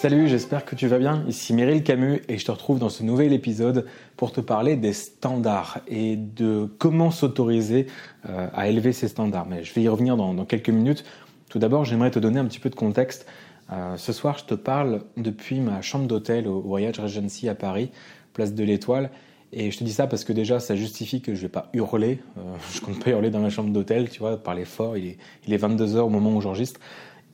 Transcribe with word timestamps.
Salut, 0.00 0.28
j'espère 0.28 0.64
que 0.64 0.74
tu 0.76 0.86
vas 0.86 0.98
bien. 0.98 1.26
Ici 1.28 1.52
Meryl 1.52 1.82
Camus 1.82 2.22
et 2.26 2.38
je 2.38 2.44
te 2.46 2.50
retrouve 2.50 2.78
dans 2.78 2.88
ce 2.88 3.02
nouvel 3.02 3.34
épisode 3.34 3.84
pour 4.16 4.32
te 4.32 4.40
parler 4.40 4.76
des 4.76 4.94
standards 4.94 5.80
et 5.88 6.16
de 6.16 6.70
comment 6.78 7.10
s'autoriser 7.10 7.86
euh, 8.26 8.48
à 8.54 8.68
élever 8.68 8.94
ces 8.94 9.08
standards. 9.08 9.44
Mais 9.44 9.62
je 9.62 9.74
vais 9.74 9.82
y 9.82 9.88
revenir 9.88 10.16
dans, 10.16 10.34
quelques 10.46 10.70
minutes. 10.70 11.04
Tout 11.50 11.58
d'abord, 11.58 11.84
j'aimerais 11.84 12.10
te 12.10 12.18
donner 12.18 12.38
un 12.38 12.46
petit 12.46 12.60
peu 12.60 12.70
de 12.70 12.76
contexte. 12.76 13.26
Euh, 13.72 13.98
ce 13.98 14.14
soir, 14.14 14.38
je 14.38 14.46
te 14.46 14.54
parle 14.54 15.02
depuis 15.18 15.60
ma 15.60 15.82
chambre 15.82 16.06
d'hôtel 16.06 16.48
au 16.48 16.62
Voyage 16.62 16.98
Regency 16.98 17.50
à 17.50 17.54
Paris, 17.54 17.90
place 18.32 18.54
de 18.54 18.64
l'Étoile. 18.64 19.10
Et 19.52 19.70
je 19.70 19.78
te 19.78 19.84
dis 19.84 19.92
ça 19.92 20.06
parce 20.06 20.24
que 20.24 20.32
déjà, 20.32 20.60
ça 20.60 20.76
justifie 20.76 21.20
que 21.20 21.34
je 21.34 21.40
ne 21.40 21.42
vais 21.42 21.50
pas 21.50 21.68
hurler. 21.74 22.20
Euh, 22.38 22.40
je 22.72 22.80
compte 22.80 23.04
pas 23.04 23.10
hurler 23.10 23.28
dans 23.28 23.40
ma 23.40 23.50
chambre 23.50 23.70
d'hôtel, 23.70 24.08
tu 24.08 24.20
vois, 24.20 24.42
parler 24.42 24.64
fort. 24.64 24.96
Il 24.96 25.06
est, 25.08 25.18
il 25.46 25.52
est 25.52 25.62
22h 25.62 25.98
au 25.98 26.08
moment 26.08 26.34
où 26.34 26.40
j'enregistre. 26.40 26.80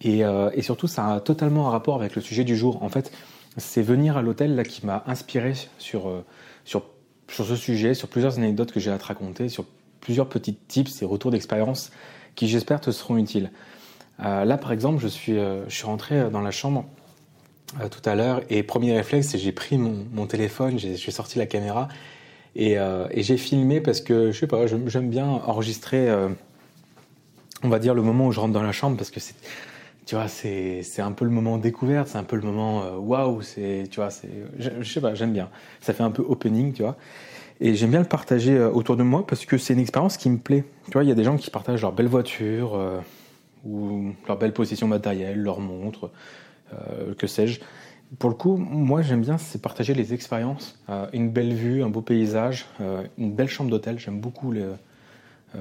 Euh, 0.05 0.51
et, 0.55 0.63
surtout, 0.63 0.87
ça 0.87 1.15
a 1.15 1.21
totalement 1.21 1.69
un 1.69 1.71
rapport 1.71 1.97
avec 1.97 2.15
le 2.17 2.23
sujet 2.23 2.45
du 2.45 2.57
jour. 2.57 2.83
En 2.83 2.89
fait, 2.89 3.13
c'est 3.57 3.83
venir 3.83 4.17
à 4.17 4.23
l'hôtel 4.23 4.55
là 4.55 4.65
qui 4.65 4.85
m'a 4.85 5.03
inspiré 5.07 5.55
sur, 5.79 6.09
euh, 6.09 6.25
sur, 6.65 6.85
sur 7.29 7.47
ce 7.47 7.57
sujet, 7.57 7.95
sur 7.95 8.09
plusieurs 8.09 8.39
anecdotes 8.39 8.73
que 8.73 8.81
j'ai 8.81 8.91
à 8.91 8.99
te 8.99 9.05
raconter, 9.05 9.49
sur 9.49 9.65
plusieurs 10.01 10.29
petits 10.29 10.55
tips 10.55 11.03
et 11.03 11.05
retours 11.05 11.31
d'expérience 11.31 11.91
qui, 12.35 12.49
j'espère, 12.49 12.81
te 12.81 12.91
seront 12.91 13.17
utiles. 13.17 13.51
Euh, 14.25 14.45
là, 14.45 14.59
par 14.59 14.73
exemple, 14.73 15.01
je 15.01 15.09
suis, 15.09 15.35
je 15.35 15.75
suis 15.75 15.87
rentré 15.87 16.31
dans 16.31 16.41
la 16.41 16.51
chambre 16.51 16.87
tout 17.91 18.09
à 18.09 18.15
l'heure 18.15 18.43
et 18.49 18.63
premier 18.63 18.97
réflexe, 18.97 19.29
c'est 19.29 19.39
j'ai 19.39 19.51
pris 19.51 19.77
mon, 19.77 20.07
mon 20.13 20.27
téléphone, 20.27 20.79
j'ai 20.79 21.11
sorti 21.11 21.37
la 21.37 21.47
caméra 21.47 21.89
et, 22.55 22.75
et 22.75 23.23
j'ai 23.25 23.37
filmé 23.37 23.81
parce 23.81 24.01
que, 24.01 24.31
je 24.31 24.39
sais 24.39 24.47
pas, 24.47 24.67
j'aime 24.67 25.11
bien 25.11 25.27
enregistrer, 25.27 26.09
on 27.65 27.69
va 27.69 27.81
dire, 27.81 27.93
le 27.93 28.03
moment 28.03 28.29
où 28.29 28.33
je 28.33 28.39
rentre 28.39 28.53
dans 28.53 28.63
la 28.63 28.71
chambre 28.71 28.97
parce 28.97 29.11
que 29.11 29.19
c'est 29.19 29.35
tu 30.07 30.15
vois, 30.15 30.29
c'est, 30.29 30.83
un 31.01 31.11
peu 31.11 31.25
le 31.25 31.33
moment 31.33 31.59
découverte, 31.59 32.07
c'est 32.07 32.17
un 32.17 32.23
peu 32.23 32.37
le 32.37 32.43
moment 32.43 32.85
euh, 32.85 32.97
waouh, 32.97 33.43
c'est, 33.43 33.89
tu 33.91 33.97
vois, 33.97 34.11
c'est, 34.11 34.31
je, 34.57 34.89
sais 34.89 35.01
pas, 35.01 35.17
j'aime 35.17 35.33
bien. 35.33 35.51
Ça 35.81 35.93
fait 35.93 36.05
un 36.05 36.13
peu 36.13 36.23
opening, 36.23 36.73
tu 36.73 36.83
vois. 36.83 36.97
Et 37.59 37.75
j'aime 37.75 37.91
bien 37.91 37.99
le 37.99 38.07
partager 38.07 38.57
euh, 38.57 38.71
autour 38.71 38.97
de 38.97 39.03
moi 39.03 39.27
parce 39.27 39.45
que 39.45 39.59
c'est 39.59 39.75
une 39.75 39.81
expérience 39.81 40.17
qui 40.17 40.31
me 40.31 40.39
plaît. 40.39 40.65
Tu 40.87 40.93
vois, 40.93 41.03
il 41.03 41.09
y 41.09 41.13
a 41.13 41.17
des 41.17 41.25
gens 41.25 41.37
qui 41.37 41.51
partagent 41.51 41.83
leur 41.83 41.93
belle 41.93 42.07
voiture 42.07 42.77
euh, 42.77 43.01
ou 43.65 44.13
leur 44.29 44.39
belle 44.39 44.53
possession 44.53 44.87
matérielle, 44.87 45.43
leur 45.43 45.59
montre, 45.59 46.13
que 47.19 47.27
sais-je. 47.27 47.61
Pour 48.21 48.31
le 48.31 48.37
coup, 48.37 48.57
moi 48.57 49.03
j'aime 49.03 49.23
bien 49.23 49.39
c'est 49.39 49.61
partager 49.61 49.93
les 49.93 50.15
expériences, 50.15 50.79
une 51.13 51.31
belle 51.31 51.53
vue, 51.53 51.83
un 51.83 51.89
beau 51.89 52.03
paysage, 52.03 52.67
une 53.19 53.33
belle 53.33 53.49
chambre 53.49 53.71
d'hôtel. 53.71 53.99
J'aime 53.99 54.21
beaucoup 54.21 54.53
les, 54.53 54.65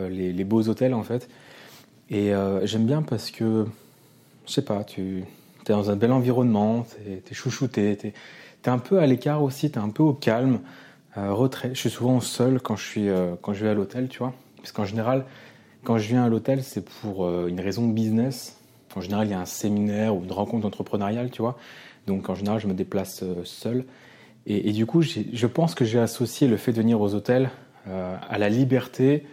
les, 0.09 0.43
beaux 0.43 0.67
hôtels 0.67 0.93
en 0.93 1.01
fait. 1.01 1.27
Et 2.11 2.31
j'aime 2.63 2.85
bien 2.85 3.01
parce 3.01 3.31
que 3.31 3.65
je 4.45 4.51
sais 4.51 4.61
pas, 4.61 4.83
tu 4.83 5.23
es 5.67 5.73
dans 5.73 5.89
un 5.89 5.95
bel 5.95 6.11
environnement, 6.11 6.85
tu 7.05 7.31
es, 7.31 7.35
chouchouté, 7.35 7.97
tu 7.97 8.07
es, 8.07 8.69
un 8.69 8.77
peu 8.77 8.99
à 8.99 9.05
l'écart 9.05 9.43
aussi, 9.43 9.71
tu 9.71 9.79
es 9.79 9.81
un 9.81 9.89
peu 9.89 10.03
au 10.03 10.13
calme, 10.13 10.59
euh, 11.17 11.33
retrait. 11.33 11.69
Je 11.73 11.79
suis 11.79 11.89
souvent 11.89 12.19
seul 12.19 12.59
quand 12.59 12.75
je, 12.75 12.83
suis, 12.83 13.09
euh, 13.09 13.35
quand 13.41 13.53
je 13.53 13.63
vais 13.63 13.71
à 13.71 13.73
l'hôtel, 13.73 14.09
tu 14.09 14.19
vois. 14.19 14.33
Parce 14.57 14.71
qu'en 14.71 14.85
général, 14.85 15.25
quand 15.83 15.97
je 15.97 16.07
viens 16.07 16.25
à 16.25 16.29
l'hôtel, 16.29 16.63
c'est 16.63 16.83
pour 16.83 17.25
euh, 17.25 17.47
une 17.47 17.59
raison 17.59 17.87
business. 17.87 18.57
En 18.95 19.01
général, 19.01 19.27
il 19.27 19.31
y 19.31 19.33
a 19.33 19.39
un 19.39 19.45
séminaire 19.45 20.15
ou 20.15 20.23
une 20.23 20.31
rencontre 20.31 20.65
entrepreneuriale, 20.67 21.29
tu 21.31 21.41
vois. 21.41 21.57
Donc 22.07 22.29
en 22.29 22.35
général, 22.35 22.59
je 22.59 22.67
me 22.67 22.73
déplace 22.73 23.23
seul. 23.43 23.85
Et, 24.47 24.71
du 24.73 24.85
coup, 24.85 25.01
je 25.01 25.47
pense 25.47 25.73
que 25.73 25.85
j'ai 25.85 25.97
associé 25.97 26.47
le 26.47 26.55
fait 26.55 26.71
de 26.71 26.77
venir 26.77 27.01
aux 27.01 27.15
hôtels 27.15 27.49
à 27.87 28.37
la 28.37 28.47
liberté, 28.47 29.25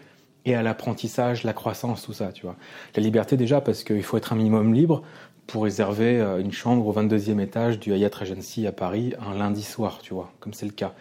et 0.45 0.55
à 0.55 0.63
l'apprentissage, 0.63 1.45
la 1.45 1.53
croissance, 1.53 2.03
tout 2.03 2.13
ça, 2.13 2.33
tu 2.33 2.43
vois. 2.43 2.57
La 2.97 3.03
liberté 3.03 3.37
déjà 3.37 3.61
parce 3.61 3.85
qu'il 3.85 4.03
faut 4.03 4.17
être 4.17 4.33
un 4.33 4.37
minimum 4.37 4.75
libre 4.75 5.03
pour 5.47 5.65
réserver 5.65 6.21
euh, 6.21 6.41
une 6.41 6.53
chambre 6.53 6.87
au 6.87 6.93
22e 6.93 7.41
étage 7.41 7.79
du 7.79 7.93
Hyatt 7.93 8.15
Regency 8.15 8.67
à 8.67 8.73
Paris 8.73 9.15
un 9.25 9.37
lundi 9.37 9.63
soir, 9.63 9.99
tu 10.03 10.15
vois, 10.15 10.33
comme 10.41 10.55
c'est 10.55 10.67
le 10.67 10.73
cas. 10.73 10.95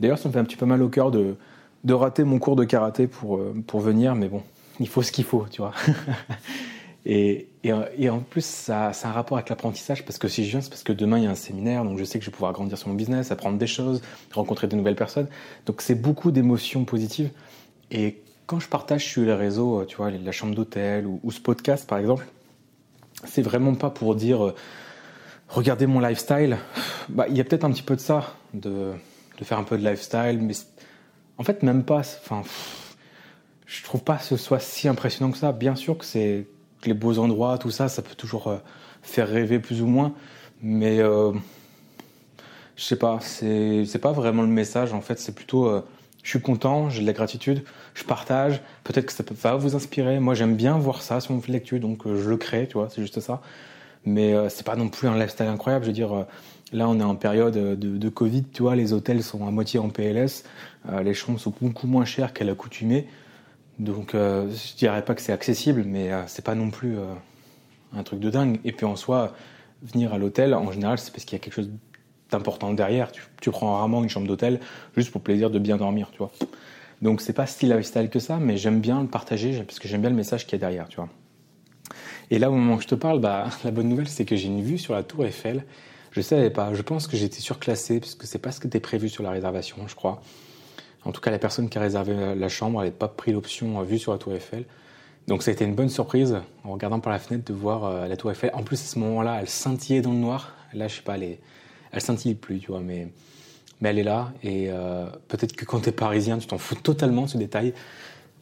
D'ailleurs, 0.00 0.18
ça 0.18 0.28
me 0.28 0.32
fait 0.32 0.38
un 0.38 0.44
petit 0.44 0.56
peu 0.56 0.66
mal 0.66 0.82
au 0.82 0.88
cœur 0.88 1.10
de, 1.10 1.36
de 1.84 1.94
rater 1.94 2.24
mon 2.24 2.38
cours 2.38 2.56
de 2.56 2.64
karaté 2.64 3.06
pour, 3.06 3.36
euh, 3.36 3.54
pour 3.66 3.80
venir, 3.80 4.14
mais 4.14 4.28
bon, 4.28 4.42
il 4.80 4.88
faut 4.88 5.02
ce 5.02 5.12
qu'il 5.12 5.24
faut, 5.24 5.46
tu 5.50 5.60
vois. 5.60 5.72
et, 7.06 7.48
et, 7.64 7.72
et, 7.98 8.10
en 8.10 8.20
plus, 8.20 8.44
ça 8.44 8.88
a 8.88 9.08
un 9.08 9.12
rapport 9.12 9.36
avec 9.36 9.48
l'apprentissage 9.48 10.04
parce 10.04 10.18
que 10.18 10.28
si 10.28 10.44
je 10.44 10.50
viens, 10.50 10.60
c'est 10.60 10.70
parce 10.70 10.84
que 10.84 10.92
demain 10.92 11.18
il 11.18 11.24
y 11.24 11.26
a 11.26 11.30
un 11.30 11.36
séminaire, 11.36 11.84
donc 11.84 11.98
je 11.98 12.04
sais 12.04 12.18
que 12.18 12.24
je 12.24 12.30
vais 12.30 12.34
pouvoir 12.34 12.52
grandir 12.52 12.78
sur 12.78 12.88
mon 12.88 12.94
business, 12.94 13.30
apprendre 13.32 13.58
des 13.58 13.66
choses, 13.66 14.00
rencontrer 14.32 14.68
de 14.68 14.76
nouvelles 14.76 14.96
personnes. 14.96 15.28
Donc 15.66 15.82
c'est 15.82 15.96
beaucoup 15.96 16.30
d'émotions 16.30 16.84
positives. 16.84 17.30
Et 17.90 18.20
quand 18.48 18.60
je 18.60 18.68
partage 18.68 19.04
sur 19.04 19.22
les 19.22 19.34
réseaux, 19.34 19.82
euh, 19.82 19.84
tu 19.84 19.98
vois, 19.98 20.10
la 20.10 20.32
chambre 20.32 20.54
d'hôtel 20.54 21.06
ou, 21.06 21.30
ce 21.30 21.38
podcast 21.38 21.86
par 21.86 21.98
exemple, 21.98 22.26
c'est 23.24 23.42
vraiment 23.42 23.74
pas 23.74 23.90
pour 23.90 24.16
dire 24.16 24.44
euh, 24.44 24.54
regardez 25.48 25.86
mon 25.86 26.00
lifestyle. 26.00 26.56
Bah, 27.10 27.26
il 27.28 27.36
y 27.36 27.40
a 27.40 27.44
peut-être 27.44 27.64
un 27.64 27.70
petit 27.70 27.82
peu 27.82 27.94
de 27.94 28.00
ça, 28.00 28.34
de, 28.54 28.92
faire 29.42 29.58
un 29.58 29.64
peu 29.64 29.76
de 29.76 29.86
lifestyle, 29.86 30.40
mais 30.40 30.54
en 31.36 31.44
fait 31.44 31.62
même 31.62 31.84
pas. 31.84 32.00
Enfin, 32.00 32.42
je 33.66 33.84
trouve 33.84 34.02
pas 34.02 34.16
que 34.16 34.24
ce 34.24 34.38
soit 34.38 34.60
si 34.60 34.88
impressionnant 34.88 35.30
que 35.30 35.38
ça. 35.38 35.52
Bien 35.52 35.76
sûr 35.76 35.98
que 35.98 36.06
c'est 36.06 36.46
les 36.86 36.94
beaux 36.94 37.18
endroits, 37.18 37.58
tout 37.58 37.70
ça, 37.70 37.88
ça 37.88 38.00
peut 38.00 38.14
toujours 38.14 38.48
euh, 38.48 38.56
faire 39.02 39.28
rêver 39.28 39.58
plus 39.58 39.82
ou 39.82 39.86
moins, 39.86 40.14
mais 40.62 41.00
je 41.00 41.34
sais 42.76 42.96
pas, 42.96 43.18
c'est 43.20 44.00
pas 44.00 44.12
vraiment 44.12 44.42
le 44.42 44.48
message 44.48 44.94
en 44.94 45.02
fait. 45.02 45.18
C'est 45.18 45.34
plutôt 45.34 45.82
je 46.28 46.32
suis 46.34 46.42
content, 46.42 46.90
j'ai 46.90 47.00
de 47.00 47.06
la 47.06 47.14
gratitude, 47.14 47.64
je 47.94 48.04
partage, 48.04 48.60
peut-être 48.84 49.06
que 49.06 49.12
ça 49.12 49.24
va 49.24 49.56
vous 49.56 49.74
inspirer. 49.74 50.20
Moi, 50.20 50.34
j'aime 50.34 50.56
bien 50.56 50.76
voir 50.76 51.00
ça 51.00 51.20
sur 51.20 51.32
mon 51.32 51.40
fil 51.40 51.54
d'actu, 51.54 51.80
donc 51.80 52.06
euh, 52.06 52.22
je 52.22 52.28
le 52.28 52.36
crée, 52.36 52.66
tu 52.68 52.74
vois, 52.74 52.90
c'est 52.90 53.00
juste 53.00 53.18
ça. 53.20 53.40
Mais 54.04 54.34
euh, 54.34 54.50
c'est 54.50 54.66
pas 54.66 54.76
non 54.76 54.90
plus 54.90 55.08
un 55.08 55.18
lifestyle 55.18 55.46
incroyable. 55.46 55.86
Je 55.86 55.88
veux 55.88 55.94
dire, 55.94 56.12
euh, 56.12 56.24
là, 56.74 56.86
on 56.86 57.00
est 57.00 57.02
en 57.02 57.14
période 57.14 57.54
de, 57.54 57.74
de, 57.74 58.08
Covid, 58.10 58.44
tu 58.44 58.60
vois, 58.60 58.76
les 58.76 58.92
hôtels 58.92 59.22
sont 59.22 59.46
à 59.46 59.50
moitié 59.50 59.80
en 59.80 59.88
PLS, 59.88 60.44
les 61.02 61.14
chambres 61.14 61.40
sont 61.40 61.54
beaucoup 61.62 61.86
moins 61.86 62.04
chères 62.04 62.34
qu'à 62.34 62.44
l'accoutumée. 62.44 63.06
Donc, 63.78 64.10
je 64.12 64.76
dirais 64.76 65.02
pas 65.06 65.14
que 65.14 65.22
c'est 65.22 65.32
accessible, 65.32 65.84
mais 65.86 66.10
c'est 66.26 66.44
pas 66.44 66.54
non 66.54 66.68
plus 66.68 66.98
un 67.96 68.02
truc 68.02 68.20
de 68.20 68.28
dingue. 68.28 68.60
Et 68.66 68.72
puis 68.72 68.84
en 68.84 68.96
soi, 68.96 69.32
venir 69.82 70.12
à 70.12 70.18
l'hôtel, 70.18 70.52
en 70.52 70.70
général, 70.72 70.98
c'est 70.98 71.10
parce 71.10 71.24
qu'il 71.24 71.38
y 71.38 71.40
a 71.40 71.42
quelque 71.42 71.54
chose 71.54 71.70
important 72.34 72.72
derrière. 72.72 73.10
Tu, 73.40 73.50
prends 73.50 73.76
rarement 73.76 74.02
une 74.02 74.08
chambre 74.08 74.26
d'hôtel 74.26 74.60
juste 74.96 75.10
pour 75.10 75.20
plaisir 75.20 75.50
de 75.50 75.58
bien 75.58 75.76
dormir, 75.76 76.08
tu 76.12 76.18
vois. 76.18 76.30
Donc 77.02 77.20
c'est 77.20 77.32
pas 77.32 77.46
style 77.46 77.70
lifestyle 77.70 78.10
que 78.10 78.18
ça, 78.18 78.38
mais 78.38 78.56
j'aime 78.56 78.80
bien 78.80 79.00
le 79.00 79.08
partager 79.08 79.62
parce 79.62 79.78
que 79.78 79.88
j'aime 79.88 80.00
bien 80.00 80.10
le 80.10 80.16
message 80.16 80.44
qu'il 80.44 80.52
y 80.52 80.56
a 80.56 80.58
derrière, 80.58 80.88
tu 80.88 80.96
vois. 80.96 81.08
Et 82.30 82.38
là, 82.38 82.50
au 82.50 82.54
moment 82.54 82.74
où 82.74 82.80
je 82.80 82.86
te 82.86 82.94
parle, 82.94 83.20
bah, 83.20 83.48
la 83.64 83.70
bonne 83.70 83.88
nouvelle, 83.88 84.08
c'est 84.08 84.24
que 84.24 84.36
j'ai 84.36 84.48
une 84.48 84.62
vue 84.62 84.78
sur 84.78 84.94
la 84.94 85.02
tour 85.02 85.24
Eiffel. 85.24 85.64
Je 86.10 86.20
savais 86.20 86.50
pas, 86.50 86.74
je 86.74 86.82
pense 86.82 87.06
que 87.06 87.16
j'étais 87.16 87.40
surclassé 87.40 88.00
parce 88.00 88.14
que 88.14 88.26
c'est 88.26 88.38
pas 88.38 88.50
ce 88.50 88.60
qui 88.60 88.66
était 88.66 88.80
prévu 88.80 89.08
sur 89.08 89.22
la 89.22 89.30
réservation, 89.30 89.76
je 89.86 89.94
crois. 89.94 90.20
En 91.04 91.12
tout 91.12 91.20
cas, 91.20 91.30
la 91.30 91.38
personne 91.38 91.68
qui 91.68 91.78
a 91.78 91.80
réservé 91.80 92.34
la 92.34 92.48
chambre 92.48 92.80
n'avait 92.80 92.90
pas 92.90 93.08
pris 93.08 93.32
l'option 93.32 93.80
vue 93.82 93.98
sur 93.98 94.12
la 94.12 94.18
tour 94.18 94.34
Eiffel. 94.34 94.64
Donc 95.28 95.42
ça 95.42 95.50
a 95.50 95.54
été 95.54 95.64
une 95.64 95.74
bonne 95.74 95.90
surprise 95.90 96.38
en 96.64 96.72
regardant 96.72 97.00
par 97.00 97.12
la 97.12 97.18
fenêtre 97.18 97.44
de 97.44 97.52
voir 97.52 97.84
euh, 97.84 98.08
la 98.08 98.16
tour 98.16 98.30
Eiffel. 98.30 98.50
En 98.54 98.62
plus, 98.62 98.80
à 98.80 98.86
ce 98.86 98.98
moment-là, 98.98 99.38
elle 99.40 99.48
scintillait 99.48 100.00
dans 100.00 100.12
le 100.12 100.18
noir. 100.18 100.54
Là, 100.72 100.88
je 100.88 100.96
sais 100.96 101.02
pas, 101.02 101.18
les, 101.18 101.38
elle 101.92 102.00
scintille 102.00 102.34
plus, 102.34 102.58
tu 102.58 102.68
vois, 102.68 102.80
mais, 102.80 103.12
mais 103.80 103.90
elle 103.90 103.98
est 103.98 104.04
là. 104.04 104.32
Et 104.42 104.66
euh, 104.70 105.06
peut-être 105.28 105.54
que 105.54 105.64
quand 105.64 105.80
tu 105.80 105.88
es 105.88 105.92
parisien, 105.92 106.38
tu 106.38 106.46
t'en 106.46 106.58
fous 106.58 106.74
totalement 106.74 107.22
de 107.22 107.28
ce 107.28 107.38
détail. 107.38 107.74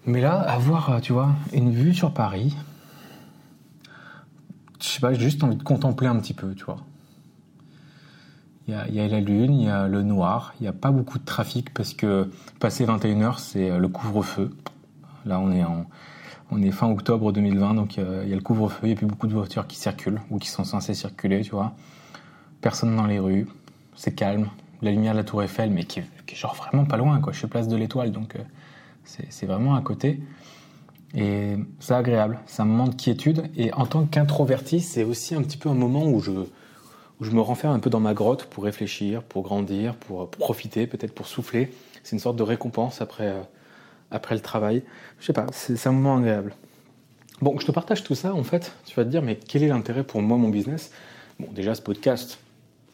Mais 0.06 0.20
là, 0.20 0.34
avoir, 0.34 0.90
euh, 0.90 1.00
tu 1.00 1.12
vois, 1.12 1.30
une 1.52 1.70
vue 1.70 1.94
sur 1.94 2.12
Paris, 2.12 2.54
je 4.80 4.86
sais 4.86 5.00
pas, 5.00 5.12
j'ai 5.12 5.20
juste 5.20 5.42
envie 5.42 5.56
de 5.56 5.62
contempler 5.62 6.08
un 6.08 6.16
petit 6.16 6.34
peu, 6.34 6.54
tu 6.54 6.64
vois. 6.64 6.78
Il 8.68 8.74
y, 8.74 8.76
a, 8.76 8.88
y 8.88 9.00
a, 9.00 9.06
la 9.06 9.20
lune, 9.20 9.54
il 9.54 9.66
y 9.66 9.70
a 9.70 9.86
le 9.86 10.02
noir, 10.02 10.54
il 10.58 10.64
n'y 10.64 10.68
a 10.68 10.72
pas 10.72 10.90
beaucoup 10.90 11.18
de 11.18 11.24
trafic 11.24 11.72
parce 11.72 11.94
que 11.94 12.28
passé 12.58 12.84
21h, 12.84 13.38
c'est 13.38 13.70
euh, 13.70 13.78
le 13.78 13.88
couvre-feu. 13.88 14.50
Là, 15.24 15.38
on 15.38 15.52
est, 15.52 15.62
en, 15.62 15.86
on 16.50 16.62
est 16.62 16.72
fin 16.72 16.88
octobre 16.88 17.32
2020, 17.32 17.74
donc 17.74 17.96
il 17.96 18.02
y 18.02 18.32
a 18.32 18.34
le 18.34 18.40
couvre-feu, 18.40 18.80
il 18.84 18.86
n'y 18.88 18.92
a 18.92 18.96
plus 18.96 19.06
beaucoup 19.06 19.26
de 19.26 19.32
voitures 19.32 19.66
qui 19.66 19.76
circulent 19.76 20.20
ou 20.30 20.38
qui 20.38 20.48
sont 20.48 20.64
censées 20.64 20.94
circuler, 20.94 21.42
tu 21.42 21.50
vois 21.50 21.74
personne 22.66 22.96
dans 22.96 23.06
les 23.06 23.20
rues, 23.20 23.46
c'est 23.94 24.12
calme. 24.12 24.50
La 24.82 24.90
lumière 24.90 25.12
de 25.12 25.18
la 25.18 25.22
Tour 25.22 25.40
Eiffel, 25.40 25.70
mais 25.70 25.84
qui 25.84 26.00
est, 26.00 26.34
genre 26.34 26.56
vraiment 26.56 26.84
pas 26.84 26.96
loin, 26.96 27.20
quoi. 27.20 27.32
Je 27.32 27.38
suis 27.38 27.46
place 27.46 27.68
de 27.68 27.76
l'Étoile, 27.76 28.10
donc 28.10 28.34
euh, 28.34 28.40
c'est 29.04 29.46
vraiment 29.46 29.76
à 29.76 29.82
côté. 29.82 30.18
Et 31.14 31.54
c'est 31.78 31.94
agréable, 31.94 32.40
c'est 32.46 32.62
un 32.62 32.64
moment 32.64 32.88
de 32.88 32.96
quiétude. 32.96 33.44
Et 33.56 33.72
en 33.72 33.86
tant 33.86 34.04
qu'introverti, 34.04 34.80
c'est 34.80 35.04
aussi 35.04 35.36
un 35.36 35.42
petit 35.42 35.58
peu 35.58 35.68
un 35.68 35.74
moment 35.74 36.06
où 36.06 36.20
je, 36.20 36.32
me 37.30 37.40
renferme 37.40 37.72
un 37.72 37.78
peu 37.78 37.88
dans 37.88 38.00
ma 38.00 38.14
grotte 38.14 38.46
pour 38.46 38.64
réfléchir, 38.64 39.22
pour 39.22 39.44
grandir, 39.44 39.94
pour, 39.94 40.28
profiter, 40.28 40.88
peut-être 40.88 41.14
pour 41.14 41.28
souffler. 41.28 41.72
C'est 42.02 42.16
une 42.16 42.20
sorte 42.20 42.36
de 42.36 42.42
récompense 42.42 43.00
après, 43.00 43.28
euh, 43.28 43.42
après 44.10 44.34
le 44.34 44.40
travail. 44.40 44.82
Je 45.20 45.26
sais 45.26 45.32
pas, 45.32 45.46
c'est 45.52 45.86
un 45.86 45.92
moment 45.92 46.16
agréable. 46.16 46.52
Bon, 47.40 47.56
je 47.60 47.64
te 47.64 47.70
partage 47.70 48.02
tout 48.02 48.16
ça, 48.16 48.34
en 48.34 48.42
fait. 48.42 48.72
Tu 48.86 48.96
vas 48.96 49.04
te 49.04 49.10
dire, 49.10 49.22
mais 49.22 49.36
quel 49.36 49.62
est 49.62 49.68
l'intérêt 49.68 50.02
pour 50.02 50.20
moi, 50.20 50.36
mon 50.36 50.48
business? 50.48 50.90
Bon, 51.38 51.46
déjà, 51.52 51.76
ce 51.76 51.82
podcast, 51.82 52.40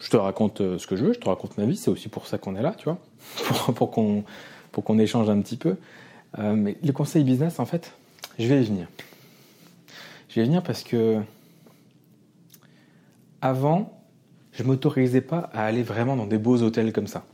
je 0.03 0.11
te 0.11 0.17
raconte 0.17 0.61
euh, 0.61 0.79
ce 0.79 0.87
que 0.87 0.97
je 0.97 1.05
veux, 1.05 1.13
je 1.13 1.21
te 1.21 1.29
raconte 1.29 1.57
ma 1.57 1.65
vie, 1.65 1.77
c'est 1.77 1.91
aussi 1.91 2.09
pour 2.09 2.27
ça 2.27 2.37
qu'on 2.37 2.57
est 2.57 2.63
là, 2.63 2.75
tu 2.77 2.85
vois, 2.85 2.99
pour, 3.75 3.91
qu'on 3.91 4.99
échange 4.99 5.31
un 5.31 5.41
petit 5.41 5.57
peu. 5.57 5.77
Euh, 6.39 6.55
mais 6.55 6.77
le 6.83 6.93
conseil 6.93 7.23
business, 7.25 7.61
en 7.61 7.67
fait, 7.67 7.93
je 8.39 8.47
vais 8.47 8.63
y 8.63 8.65
venir. 8.65 8.89
Je 10.29 10.37
vais 10.37 10.43
y 10.43 10.47
venir 10.47 10.63
parce 10.63 10.83
que 10.83 11.21
avant, 13.41 14.03
je 14.53 14.65
m'autorisais 14.65 15.21
pas 15.21 15.51
à 15.53 15.65
aller 15.65 15.83
vraiment 15.83 16.17
dans 16.17 16.27
des 16.27 16.39
beaux 16.39 16.63
hôtels 16.63 16.93
comme 16.93 17.07
ça. 17.07 17.25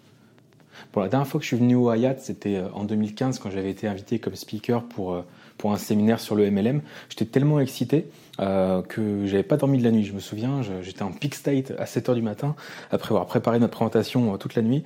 La 0.96 1.08
dernière 1.08 1.26
fois 1.26 1.38
que 1.38 1.44
je 1.44 1.48
suis 1.48 1.56
venu 1.56 1.74
au 1.74 1.90
Hayat, 1.90 2.16
c'était 2.18 2.56
euh, 2.56 2.68
en 2.72 2.84
2015 2.84 3.38
quand 3.38 3.50
j'avais 3.50 3.70
été 3.70 3.86
invité 3.86 4.18
comme 4.18 4.34
speaker 4.34 4.82
pour, 4.84 5.12
euh, 5.12 5.22
pour 5.56 5.72
un 5.72 5.76
séminaire 5.76 6.20
sur 6.20 6.34
le 6.34 6.50
MLM. 6.50 6.82
J'étais 7.08 7.24
tellement 7.24 7.60
excité 7.60 8.06
euh, 8.40 8.82
que 8.82 9.26
j'avais 9.26 9.42
pas 9.42 9.56
dormi 9.56 9.78
de 9.78 9.84
la 9.84 9.90
nuit. 9.90 10.04
Je 10.04 10.12
me 10.12 10.20
souviens, 10.20 10.62
j'étais 10.82 11.02
en 11.02 11.12
peak 11.12 11.34
state 11.34 11.72
à 11.78 11.84
7h 11.84 12.14
du 12.14 12.22
matin 12.22 12.56
après 12.90 13.10
avoir 13.10 13.26
préparé 13.26 13.58
notre 13.58 13.72
présentation 13.72 14.36
toute 14.38 14.54
la 14.54 14.62
nuit. 14.62 14.84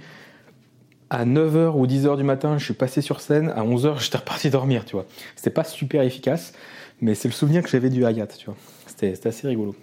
À 1.11 1.27
9h 1.27 1.77
ou 1.77 1.87
10h 1.87 2.17
du 2.17 2.25
matin, 2.25 2.57
je 2.57 2.65
suis 2.65 2.75
passé 2.75 3.03
sur 3.03 3.21
scène. 3.21 3.51
À 3.51 3.63
11h, 3.63 3.99
j'étais 4.03 4.19
reparti 4.19 4.51
dormir, 4.51 4.85
tu 4.85 4.97
vois. 4.97 5.07
C'était 5.37 5.51
pas 5.51 5.65
super 5.65 6.03
efficace, 6.03 6.53
mais 7.01 7.15
c'est 7.15 7.29
le 7.29 7.35
souvenir 7.35 7.63
que 7.63 7.69
j'avais 7.69 7.91
du 7.91 8.05
Hayat, 8.05 8.29
tu 8.29 8.47
vois. 8.47 8.57
C'était 8.87 9.27
assez 9.27 9.47
rigolo. 9.47 9.75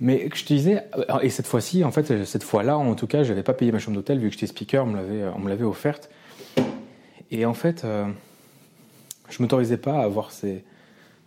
Mais 0.00 0.28
je 0.34 0.44
te 0.44 0.54
disais, 0.54 0.84
euh, 0.96 1.20
et 1.20 1.28
cette 1.28 1.46
fois-ci, 1.46 1.84
en 1.84 1.90
fait, 1.90 2.24
cette 2.24 2.42
fois-là, 2.42 2.78
en 2.78 2.94
tout 2.94 3.06
cas, 3.06 3.22
je 3.22 3.30
n'avais 3.30 3.42
pas 3.42 3.52
payé 3.52 3.70
ma 3.70 3.78
chambre 3.78 3.96
d'hôtel 3.96 4.18
vu 4.18 4.28
que 4.28 4.34
j'étais 4.34 4.46
speaker, 4.46 4.84
on 4.84 4.88
me 4.88 4.96
l'avait, 4.96 5.48
l'avait 5.48 5.64
offerte. 5.64 6.10
Et 7.30 7.44
en 7.44 7.52
fait, 7.52 7.84
euh, 7.84 8.06
je 9.28 9.36
ne 9.38 9.44
m'autorisais 9.44 9.76
pas 9.76 9.98
à 10.00 10.04
avoir 10.04 10.32
ces, 10.32 10.64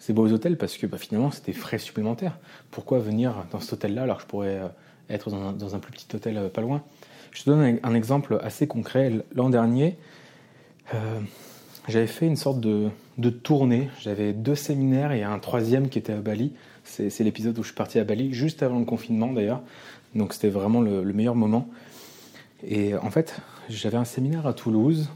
beaux 0.10 0.28
hôtels 0.28 0.58
parce 0.58 0.75
que 0.78 0.88
bah, 0.88 0.98
finalement, 0.98 1.30
c'était 1.30 1.54
frais 1.54 1.78
supplémentaires. 1.78 2.40
Pourquoi 2.72 2.98
venir 2.98 3.46
dans 3.52 3.60
cet 3.60 3.74
hôtel-là 3.74 4.04
alors 4.04 4.18
que 4.18 4.24
je 4.24 4.28
pourrais 4.28 4.58
euh, 4.58 4.68
être 5.10 5.30
dans 5.30 5.75
un, 5.75 5.80
plus 5.80 5.92
petit 5.92 6.08
hôtel 6.16 6.50
pas 6.50 6.62
loin? 6.62 6.81
Je 7.31 7.44
te 7.44 7.50
donne 7.52 7.80
un, 7.81 7.94
exemple 7.94 8.40
assez 8.42 8.68
concret. 8.68 9.12
L'an 9.34 9.50
dernier, 9.50 9.98
j'avais 11.88 12.08
fait 12.08 12.28
une 12.28 12.36
sorte 12.36 12.60
de 12.60 13.30
tournée. 13.30 13.90
J'avais 14.02 14.34
deux 14.34 14.56
séminaires 14.56 15.12
et 15.12 15.24
un 15.24 15.40
troisième 15.40 15.90
qui 15.90 15.98
était 15.98 16.14
à 16.14 16.18
Bali. 16.18 16.54
C'est 16.83 17.24
l'épisode 17.24 17.57
où 17.57 17.63
je 17.63 17.68
suis 17.68 17.75
parti 17.75 17.97
à 17.97 18.03
Bali, 18.03 18.33
juste 18.33 18.62
avant 18.62 18.80
le 18.80 18.85
confinement 18.85 19.31
d'ailleurs. 19.31 19.62
Donc 20.15 20.33
c'était 20.33 20.50
vraiment 20.50 20.81
le, 20.81 21.01
meilleur 21.13 21.35
moment. 21.35 21.68
Et 22.65 22.95
en 22.95 23.09
fait, 23.09 23.39
j'avais 23.69 23.97
un 23.97 24.06
séminaire 24.06 24.45
à 24.47 24.53
Toulouse 24.53 25.09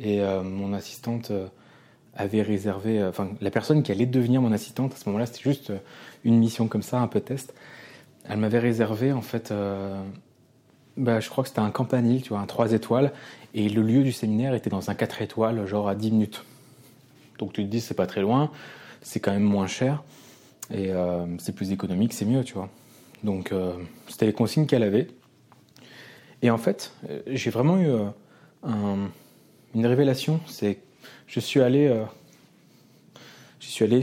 et 0.00 0.20
euh, 0.20 0.42
mon 0.42 0.72
assistante 0.72 1.30
euh, 1.30 1.46
avait 2.14 2.42
réservé, 2.42 3.00
euh, 3.00 3.10
enfin 3.10 3.30
la 3.40 3.50
personne 3.50 3.82
qui 3.82 3.92
allait 3.92 4.06
devenir 4.06 4.40
mon 4.40 4.52
assistante 4.52 4.94
à 4.94 4.96
ce 4.96 5.08
moment-là, 5.08 5.26
c'était 5.26 5.42
juste 5.42 5.72
une 6.24 6.38
mission 6.38 6.66
comme 6.68 6.82
ça, 6.82 6.98
un 6.98 7.08
peu 7.08 7.20
test. 7.20 7.54
Elle 8.28 8.38
m'avait 8.38 8.58
réservé 8.58 9.12
en 9.12 9.22
fait, 9.22 9.52
bah, 10.96 11.20
je 11.20 11.28
crois 11.28 11.44
que 11.44 11.48
c'était 11.48 11.60
un 11.60 11.70
campanile, 11.70 12.22
tu 12.22 12.30
vois, 12.30 12.40
un 12.40 12.46
3 12.46 12.72
étoiles, 12.72 13.12
et 13.54 13.68
le 13.68 13.82
lieu 13.82 14.02
du 14.02 14.10
séminaire 14.10 14.52
était 14.54 14.70
dans 14.70 14.90
un 14.90 14.94
4 14.94 15.22
étoiles, 15.22 15.64
genre 15.66 15.88
à 15.88 15.94
10 15.94 16.10
minutes. 16.10 16.44
Donc 17.38 17.52
tu 17.52 17.62
te 17.62 17.68
dis 17.68 17.80
c'est 17.80 17.94
pas 17.94 18.06
très 18.06 18.22
loin, 18.22 18.50
c'est 19.02 19.20
quand 19.20 19.30
même 19.32 19.44
moins 19.44 19.68
cher. 19.68 20.02
Et 20.70 20.90
euh, 20.90 21.26
c'est 21.38 21.54
plus 21.54 21.72
économique, 21.72 22.12
c'est 22.12 22.24
mieux, 22.24 22.42
tu 22.44 22.54
vois. 22.54 22.68
Donc, 23.22 23.52
euh, 23.52 23.72
c'était 24.08 24.26
les 24.26 24.32
consignes 24.32 24.66
qu'elle 24.66 24.82
avait. 24.82 25.08
Et 26.42 26.50
en 26.50 26.58
fait, 26.58 26.92
euh, 27.08 27.22
j'ai 27.26 27.50
vraiment 27.50 27.78
eu 27.78 27.88
une 29.74 29.86
révélation. 29.86 30.40
C'est, 30.46 30.78
je 31.26 31.40
suis 31.40 31.60
allé, 31.60 32.04
je 33.60 33.66
suis 33.66 33.84
allé 33.84 34.02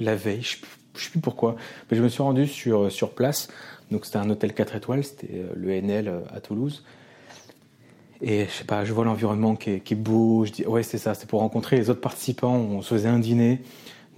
la 0.00 0.16
veille, 0.16 0.42
je, 0.42 0.56
ne 0.56 1.00
sais 1.00 1.10
plus 1.10 1.20
pourquoi, 1.20 1.56
mais 1.90 1.96
je 1.96 2.02
me 2.02 2.08
suis 2.08 2.22
rendu 2.22 2.46
sur 2.46 2.90
sur 2.90 3.14
place. 3.14 3.48
Donc, 3.90 4.04
c'était 4.04 4.18
un 4.18 4.30
hôtel 4.30 4.52
4 4.52 4.76
étoiles, 4.76 5.04
c'était 5.04 5.44
le 5.54 5.70
NL 5.70 6.22
à 6.34 6.40
Toulouse. 6.40 6.84
Et 8.20 8.46
je 8.46 8.50
sais 8.50 8.64
pas, 8.64 8.84
je 8.84 8.92
vois 8.92 9.04
l'environnement 9.04 9.56
qui 9.56 9.70
est, 9.70 9.80
qui 9.80 9.94
est 9.94 9.96
beau. 9.96 10.44
Je 10.44 10.52
dis, 10.52 10.66
ouais, 10.66 10.84
c'est 10.84 10.98
ça, 10.98 11.14
c'est 11.14 11.28
pour 11.28 11.40
rencontrer 11.40 11.76
les 11.76 11.90
autres 11.90 12.00
participants. 12.00 12.54
On 12.54 12.80
se 12.80 12.94
faisait 12.94 13.08
un 13.08 13.18
dîner. 13.18 13.60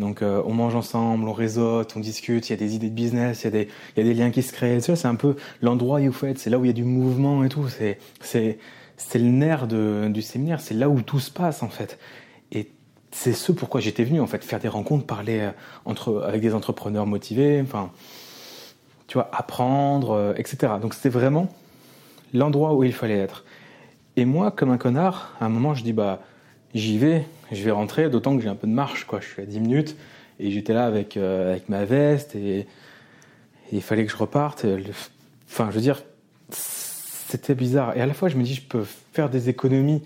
Donc 0.00 0.22
euh, 0.22 0.42
on 0.44 0.54
mange 0.54 0.74
ensemble, 0.74 1.28
on 1.28 1.32
réseaute, 1.32 1.94
on 1.96 2.00
discute, 2.00 2.48
il 2.48 2.52
y 2.52 2.54
a 2.54 2.56
des 2.56 2.74
idées 2.74 2.90
de 2.90 2.94
business, 2.94 3.44
il 3.44 3.54
y 3.54 4.00
a 4.00 4.02
des, 4.04 4.14
liens 4.14 4.30
qui 4.30 4.42
se 4.42 4.52
créent. 4.52 4.80
C'est 4.80 5.06
un 5.06 5.14
peu 5.14 5.36
l'endroit 5.62 6.00
où 6.00 6.06
vous 6.06 6.12
faites, 6.12 6.38
c'est 6.38 6.50
là 6.50 6.58
où 6.58 6.64
il 6.64 6.68
y 6.68 6.70
a 6.70 6.74
du 6.74 6.84
mouvement 6.84 7.44
et 7.44 7.48
tout. 7.48 7.68
C'est, 7.68 7.98
le 9.14 9.20
nerf 9.20 9.66
du 9.66 10.22
séminaire, 10.22 10.60
c'est 10.60 10.74
là 10.74 10.88
où 10.88 11.00
tout 11.02 11.20
se 11.20 11.30
passe 11.30 11.62
en 11.62 11.68
fait. 11.68 11.98
Et 12.50 12.70
c'est 13.12 13.32
ce 13.32 13.52
pourquoi 13.52 13.80
j'étais 13.80 14.02
venu 14.02 14.20
en 14.20 14.26
fait, 14.26 14.44
faire 14.44 14.58
des 14.58 14.68
rencontres, 14.68 15.06
parler 15.06 15.48
euh, 15.86 16.20
avec 16.22 16.40
des 16.40 16.54
entrepreneurs 16.54 17.06
motivés, 17.06 17.60
enfin, 17.62 17.92
tu 19.06 19.14
vois, 19.14 19.30
apprendre, 19.32 20.10
euh, 20.10 20.34
etc. 20.36 20.74
Donc 20.82 20.94
c'était 20.94 21.08
vraiment 21.08 21.48
l'endroit 22.32 22.74
où 22.74 22.82
il 22.82 22.92
fallait 22.92 23.18
être. 23.18 23.44
Et 24.16 24.24
moi, 24.24 24.50
comme 24.50 24.70
un 24.70 24.78
connard, 24.78 25.36
à 25.40 25.44
un 25.44 25.48
moment, 25.48 25.74
je 25.74 25.84
dis 25.84 25.92
bah 25.92 26.20
j'y 26.74 26.98
vais, 26.98 27.24
je 27.52 27.62
vais 27.62 27.70
rentrer, 27.70 28.10
d'autant 28.10 28.36
que 28.36 28.42
j'ai 28.42 28.48
un 28.48 28.54
peu 28.54 28.66
de 28.66 28.72
marche, 28.72 29.04
quoi. 29.04 29.20
Je 29.20 29.26
suis 29.26 29.42
à 29.42 29.46
10 29.46 29.60
minutes 29.60 29.96
et 30.40 30.50
j'étais 30.50 30.72
là 30.72 30.86
avec, 30.86 31.16
euh, 31.16 31.56
ma 31.68 31.84
veste 31.84 32.34
et, 32.34 32.66
il 33.72 33.82
fallait 33.82 34.04
que 34.04 34.12
je 34.12 34.16
reparte. 34.16 34.66
Enfin, 35.48 35.68
je 35.70 35.74
veux 35.74 35.80
dire, 35.80 36.02
c'était 36.50 37.54
bizarre. 37.54 37.96
Et 37.96 38.00
à 38.00 38.06
la 38.06 38.14
fois, 38.14 38.28
je 38.28 38.36
me 38.36 38.44
dis, 38.44 38.54
je 38.54 38.62
peux 38.62 38.84
faire 39.12 39.30
des 39.30 39.48
économies 39.48 40.02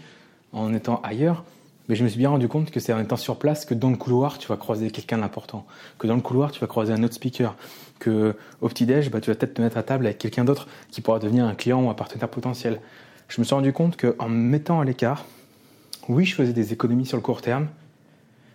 en 0.52 0.72
étant 0.72 1.00
ailleurs, 1.02 1.44
mais 1.88 1.96
je 1.96 2.04
me 2.04 2.08
suis 2.08 2.18
bien 2.18 2.30
rendu 2.30 2.48
compte 2.48 2.70
que 2.70 2.80
c'est 2.80 2.92
en 2.92 3.00
étant 3.00 3.16
sur 3.16 3.38
place 3.38 3.66
que 3.66 3.74
dans 3.74 3.90
le 3.90 3.96
couloir, 3.96 4.38
tu 4.38 4.48
vas 4.48 4.56
croiser 4.56 4.90
quelqu'un 4.90 5.18
d'important, 5.18 5.66
que 5.98 6.06
dans 6.06 6.14
le 6.14 6.22
couloir, 6.22 6.52
tu 6.52 6.60
vas 6.60 6.66
croiser 6.66 6.92
un 6.92 7.02
autre 7.02 7.14
speaker, 7.14 7.56
que 7.98 8.36
au 8.60 8.68
petit-déj, 8.68 9.10
bah, 9.10 9.20
tu 9.20 9.30
vas 9.30 9.36
peut-être 9.36 9.54
te 9.54 9.62
mettre 9.62 9.76
à 9.76 9.82
table 9.82 10.06
avec 10.06 10.18
quelqu'un 10.18 10.44
d'autre 10.44 10.68
qui 10.90 11.00
pourra 11.00 11.18
devenir 11.18 11.44
un 11.44 11.54
client 11.54 11.82
ou 11.82 11.90
un 11.90 11.94
partenaire 11.94 12.28
potentiel. 12.28 12.80
Je 13.28 13.40
me 13.40 13.44
suis 13.44 13.54
rendu 13.54 13.72
compte 13.72 13.96
qu'en 13.96 14.28
me 14.28 14.36
mettant 14.36 14.80
à 14.80 14.84
l'écart, 14.84 15.26
oui, 16.08 16.24
je 16.24 16.34
faisais 16.34 16.52
des 16.52 16.72
économies 16.72 17.06
sur 17.06 17.16
le 17.16 17.22
court 17.22 17.42
terme, 17.42 17.68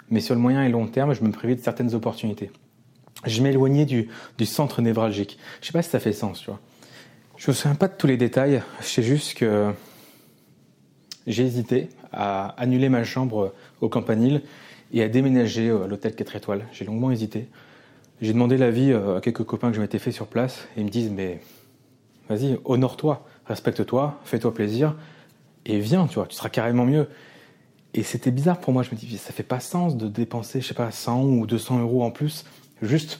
mais 0.09 0.19
sur 0.19 0.35
le 0.35 0.41
moyen 0.41 0.63
et 0.63 0.69
long 0.69 0.87
terme, 0.87 1.13
je 1.13 1.23
me 1.23 1.31
privais 1.31 1.55
de 1.55 1.61
certaines 1.61 1.93
opportunités. 1.93 2.51
Je 3.25 3.41
m'éloignais 3.41 3.85
du, 3.85 4.09
centre 4.45 4.81
névralgique. 4.81 5.37
Je 5.61 5.67
sais 5.67 5.73
pas 5.73 5.81
si 5.81 5.89
ça 5.89 5.99
fait 5.99 6.13
sens, 6.13 6.39
tu 6.39 6.47
vois. 6.47 6.59
Je 7.37 7.49
me 7.49 7.55
souviens 7.55 7.75
pas 7.75 7.87
de 7.87 7.93
tous 7.97 8.07
les 8.07 8.17
détails. 8.17 8.61
Je 8.81 8.85
sais 8.85 9.03
juste 9.03 9.35
que 9.35 9.71
j'ai 11.25 11.43
hésité 11.43 11.89
à 12.11 12.49
annuler 12.57 12.89
ma 12.89 13.03
chambre 13.03 13.53
au 13.81 13.89
Campanile 13.89 14.41
et 14.91 15.01
à 15.01 15.07
déménager 15.07 15.69
à 15.69 15.87
l'hôtel 15.87 16.15
4 16.15 16.35
étoiles. 16.35 16.65
J'ai 16.73 16.85
longuement 16.85 17.11
hésité. 17.11 17.47
J'ai 18.21 18.33
demandé 18.33 18.57
l'avis 18.57 18.91
euh, 18.91 19.17
à 19.17 19.21
quelques 19.21 19.43
copains 19.43 19.69
que 19.69 19.75
je 19.75 19.81
m'étais 19.81 19.99
fait 19.99 20.11
sur 20.11 20.27
place 20.27 20.67
et 20.77 20.81
ils 20.81 20.85
me 20.85 20.89
disent 20.89 21.09
mais 21.09 21.41
vas-y, 22.29 22.57
honore-toi, 22.63 23.25
respecte-toi, 23.45 24.19
fais-toi 24.23 24.53
plaisir 24.53 24.95
et 25.65 25.79
viens, 25.79 26.07
tu 26.07 26.15
vois, 26.15 26.27
tu 26.27 26.35
seras 26.35 26.49
carrément 26.49 26.85
mieux. 26.85 27.07
Et 27.93 28.03
c'était 28.03 28.31
bizarre 28.31 28.59
pour 28.59 28.73
moi. 28.73 28.83
Je 28.83 28.91
me 28.91 28.95
dis, 28.95 29.17
ça 29.17 29.31
fait 29.31 29.43
pas 29.43 29.59
sens 29.59 29.97
de 29.97 30.07
dépenser, 30.07 30.61
je 30.61 30.67
sais 30.67 30.73
pas, 30.73 30.91
100 30.91 31.23
ou 31.23 31.45
200 31.45 31.79
euros 31.81 32.03
en 32.03 32.11
plus, 32.11 32.45
juste 32.81 33.19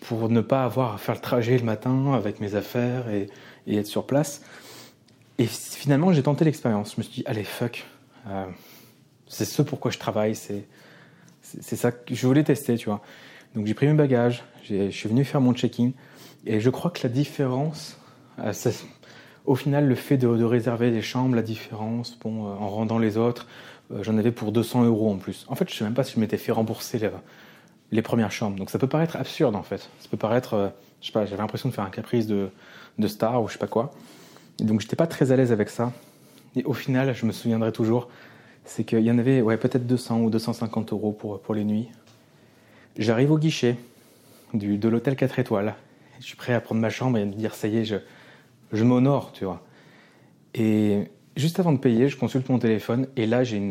pour 0.00 0.28
ne 0.28 0.40
pas 0.40 0.64
avoir 0.64 0.94
à 0.94 0.98
faire 0.98 1.14
le 1.14 1.20
trajet 1.20 1.56
le 1.58 1.64
matin 1.64 2.12
avec 2.12 2.40
mes 2.40 2.54
affaires 2.54 3.08
et, 3.08 3.28
être 3.66 3.86
sur 3.86 4.06
place. 4.06 4.42
Et 5.38 5.46
finalement, 5.46 6.12
j'ai 6.12 6.22
tenté 6.22 6.44
l'expérience. 6.44 6.94
Je 6.94 7.00
me 7.00 7.02
suis 7.02 7.14
dit, 7.14 7.22
allez, 7.26 7.44
fuck. 7.44 7.84
Euh, 8.28 8.46
c'est 9.26 9.44
ce 9.44 9.62
pourquoi 9.62 9.90
je 9.90 9.98
travaille. 9.98 10.34
C'est, 10.34 10.66
ça 11.40 11.90
que 11.92 12.14
je 12.14 12.26
voulais 12.26 12.44
tester, 12.44 12.76
tu 12.76 12.86
vois. 12.86 13.00
Donc 13.54 13.66
j'ai 13.66 13.74
pris 13.74 13.86
mes 13.86 13.94
bagages, 13.94 14.44
je 14.64 14.90
suis 14.90 15.08
venu 15.08 15.24
faire 15.24 15.40
mon 15.40 15.54
check-in. 15.54 15.92
Et 16.46 16.60
je 16.60 16.70
crois 16.70 16.90
que 16.90 17.00
la 17.02 17.08
différence, 17.08 17.98
euh, 18.38 18.52
au 19.44 19.54
final, 19.54 19.86
le 19.86 19.94
fait 19.94 20.16
de, 20.16 20.26
réserver 20.26 20.90
des 20.90 21.02
chambres, 21.02 21.34
la 21.34 21.42
différence, 21.42 22.18
bon, 22.18 22.46
euh, 22.46 22.54
en 22.54 22.68
rendant 22.68 22.98
les 22.98 23.16
autres, 23.16 23.46
j'en 24.00 24.16
avais 24.18 24.32
pour 24.32 24.52
200 24.52 24.84
euros 24.84 25.10
en 25.10 25.16
plus. 25.16 25.44
En 25.48 25.54
fait, 25.54 25.68
je 25.68 25.74
ne 25.74 25.78
sais 25.78 25.84
même 25.84 25.94
pas 25.94 26.04
si 26.04 26.14
je 26.14 26.20
m'étais 26.20 26.38
fait 26.38 26.52
rembourser 26.52 27.00
les, 27.90 28.02
premières 28.02 28.32
chambres. 28.32 28.56
Donc 28.56 28.70
ça 28.70 28.78
peut 28.78 28.86
paraître 28.86 29.16
absurde 29.16 29.54
en 29.54 29.62
fait. 29.62 29.80
Ça 30.00 30.08
peut 30.10 30.16
paraître, 30.16 30.54
euh, 30.54 30.68
je 31.00 31.06
sais 31.06 31.12
pas, 31.12 31.26
j'avais 31.26 31.42
l'impression 31.42 31.68
de 31.68 31.74
faire 31.74 31.84
un 31.84 31.90
caprice 31.90 32.26
de, 32.26 32.50
star 33.06 33.42
ou 33.42 33.48
je 33.48 33.54
sais 33.54 33.58
pas 33.58 33.66
quoi. 33.66 33.92
Et 34.60 34.64
donc 34.64 34.80
j'étais 34.80 34.96
pas 34.96 35.06
très 35.06 35.32
à 35.32 35.36
l'aise 35.36 35.52
avec 35.52 35.68
ça. 35.68 35.92
Et 36.56 36.64
au 36.64 36.72
final, 36.72 37.14
je 37.14 37.26
me 37.26 37.32
souviendrai 37.32 37.72
toujours, 37.72 38.08
c'est 38.64 38.84
qu'il 38.84 39.00
y 39.00 39.10
en 39.10 39.18
avait 39.18 39.40
ouais, 39.40 39.56
peut-être 39.56 39.86
200 39.86 40.20
ou 40.20 40.30
250 40.30 40.92
euros 40.92 41.12
pour, 41.12 41.40
pour 41.40 41.54
les 41.54 41.64
nuits. 41.64 41.88
J'arrive 42.98 43.30
au 43.30 43.38
guichet 43.38 43.76
du, 44.52 44.76
de 44.76 44.88
l'hôtel 44.88 45.16
4 45.16 45.38
étoiles. 45.38 45.74
Je 46.20 46.26
suis 46.26 46.36
prêt 46.36 46.52
à 46.54 46.60
prendre 46.60 46.80
ma 46.80 46.90
chambre 46.90 47.18
et 47.18 47.22
à 47.22 47.24
me 47.24 47.32
dire, 47.32 47.54
ça 47.54 47.68
y 47.68 47.78
est, 47.78 47.84
je, 47.84 47.96
je 48.72 48.84
m'honore, 48.84 49.32
tu 49.32 49.44
vois. 49.44 49.62
Et 50.54 51.08
juste 51.36 51.60
avant 51.60 51.72
de 51.72 51.78
payer, 51.78 52.08
je 52.08 52.16
consulte 52.16 52.48
mon 52.48 52.58
téléphone 52.58 53.06
et 53.16 53.26
là 53.26 53.44
j'ai 53.44 53.62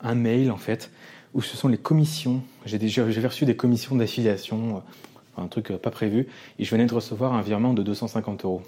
un 0.00 0.14
mail 0.14 0.50
en 0.50 0.56
fait 0.56 0.90
où 1.34 1.42
ce 1.42 1.56
sont 1.56 1.68
les 1.68 1.78
commissions. 1.78 2.42
J'ai 2.64 2.78
reçu 3.20 3.44
des 3.44 3.56
commissions 3.56 3.96
d'affiliation, 3.96 4.76
euh, 4.76 5.42
un 5.42 5.48
truc 5.48 5.72
euh, 5.72 5.78
pas 5.78 5.90
prévu, 5.90 6.28
et 6.58 6.64
je 6.64 6.70
venais 6.70 6.86
de 6.86 6.94
recevoir 6.94 7.34
un 7.34 7.42
virement 7.42 7.74
de 7.74 7.82
250 7.82 8.44
euros. 8.44 8.62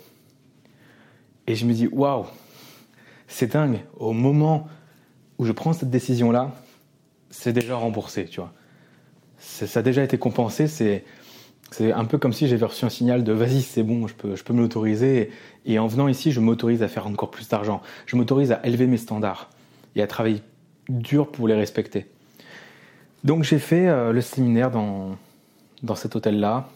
Et 1.47 1.55
je 1.55 1.65
me 1.65 1.73
dis 1.73 1.87
waouh, 1.87 2.27
c'est 3.29 3.53
dingue. 3.53 3.81
Au 3.99 4.13
moment 4.13 4.67
où 5.39 5.45
je 5.45 5.53
prends 5.53 5.73
cette 5.73 5.91
décision 5.91 6.33
là, 6.33 6.53
c'est 7.31 7.53
déjà 7.53 7.77
remboursé, 7.77 8.25
tu 8.25 8.41
vois. 8.41 8.53
Ça 9.39 9.81
a 9.81 9.83
déjà 9.83 10.03
été 10.03 10.19
compensé. 10.19 10.67
C'est 10.67 11.05
c'est 11.71 11.93
un 11.93 12.05
peu 12.05 12.19
comme 12.19 12.33
si 12.33 12.47
j'avais 12.49 12.65
reçu 12.65 12.85
un 12.85 12.91
signal 12.91 13.25
de 13.25 13.33
vas-y, 13.33 13.63
c'est 13.63 13.83
bon, 13.83 14.07
je 14.07 14.15
peux, 14.15 14.37
je 14.37 14.45
peux 14.45 14.53
me 14.53 14.61
l'autoriser. 14.61 15.31
Et 15.65 15.79
en 15.79 15.87
venant 15.87 16.09
ici, 16.09 16.33
je 16.33 16.41
m'autorise 16.41 16.83
à 16.83 16.89
faire 16.89 17.07
encore 17.07 17.31
plus 17.31 17.49
d'argent. 17.49 17.83
Je 18.07 18.17
m'autorise 18.17 18.53
à 18.53 18.65
élever 18.65 18.87
mes 18.87 18.99
standards 18.99 19.51
et 19.97 20.03
à 20.03 20.07
travailler 20.07 20.43
dur 20.89 21.31
pour 21.31 21.49
les 21.49 21.55
respecter. 21.55 22.07
Donc 23.25 23.43
j'ai 23.43 23.59
fait 23.59 23.89
euh, 23.89 24.13
le 24.13 24.21
séminaire 24.21 24.71
dans, 24.71 25.17
dans 25.83 25.97
cet 25.97 26.15
hôtel-là. 26.15 26.69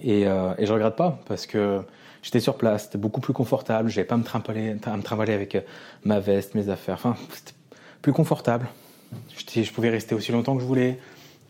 Et, 0.00 0.26
euh, 0.26 0.54
et 0.58 0.66
je 0.66 0.72
regrette 0.72 0.96
pas 0.96 1.20
parce 1.26 1.46
que 1.46 1.82
J'étais 2.24 2.40
sur 2.40 2.56
place, 2.56 2.84
c'était 2.84 2.96
beaucoup 2.96 3.20
plus 3.20 3.34
confortable. 3.34 3.90
J'avais 3.90 4.06
pas 4.06 4.14
à 4.14 4.18
me 4.18 4.22
trimballer, 5.02 5.34
avec 5.34 5.54
euh, 5.54 5.60
ma 6.04 6.20
veste, 6.20 6.54
mes 6.54 6.70
affaires. 6.70 6.94
Enfin, 6.94 7.16
c'était 7.30 7.52
plus 8.00 8.14
confortable. 8.14 8.66
Je 9.54 9.70
pouvais 9.70 9.90
rester 9.90 10.14
aussi 10.14 10.32
longtemps 10.32 10.54
que 10.54 10.62
je 10.62 10.66
voulais. 10.66 10.98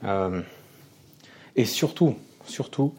Euh, 0.02 0.42
et 1.54 1.64
surtout, 1.64 2.16
surtout, 2.46 2.94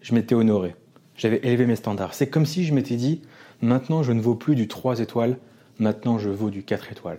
je 0.00 0.14
m'étais 0.14 0.34
honoré. 0.34 0.74
J'avais 1.16 1.40
élevé 1.42 1.66
mes 1.66 1.76
standards. 1.76 2.14
C'est 2.14 2.28
comme 2.28 2.46
si 2.46 2.64
je 2.64 2.74
m'étais 2.74 2.96
dit, 2.96 3.22
maintenant 3.60 4.02
je 4.02 4.12
ne 4.12 4.20
vaux 4.20 4.34
plus 4.34 4.54
du 4.54 4.68
3 4.68 5.00
étoiles, 5.00 5.38
maintenant 5.78 6.18
je 6.18 6.30
vaux 6.30 6.50
du 6.50 6.62
4 6.62 6.92
étoiles. 6.92 7.18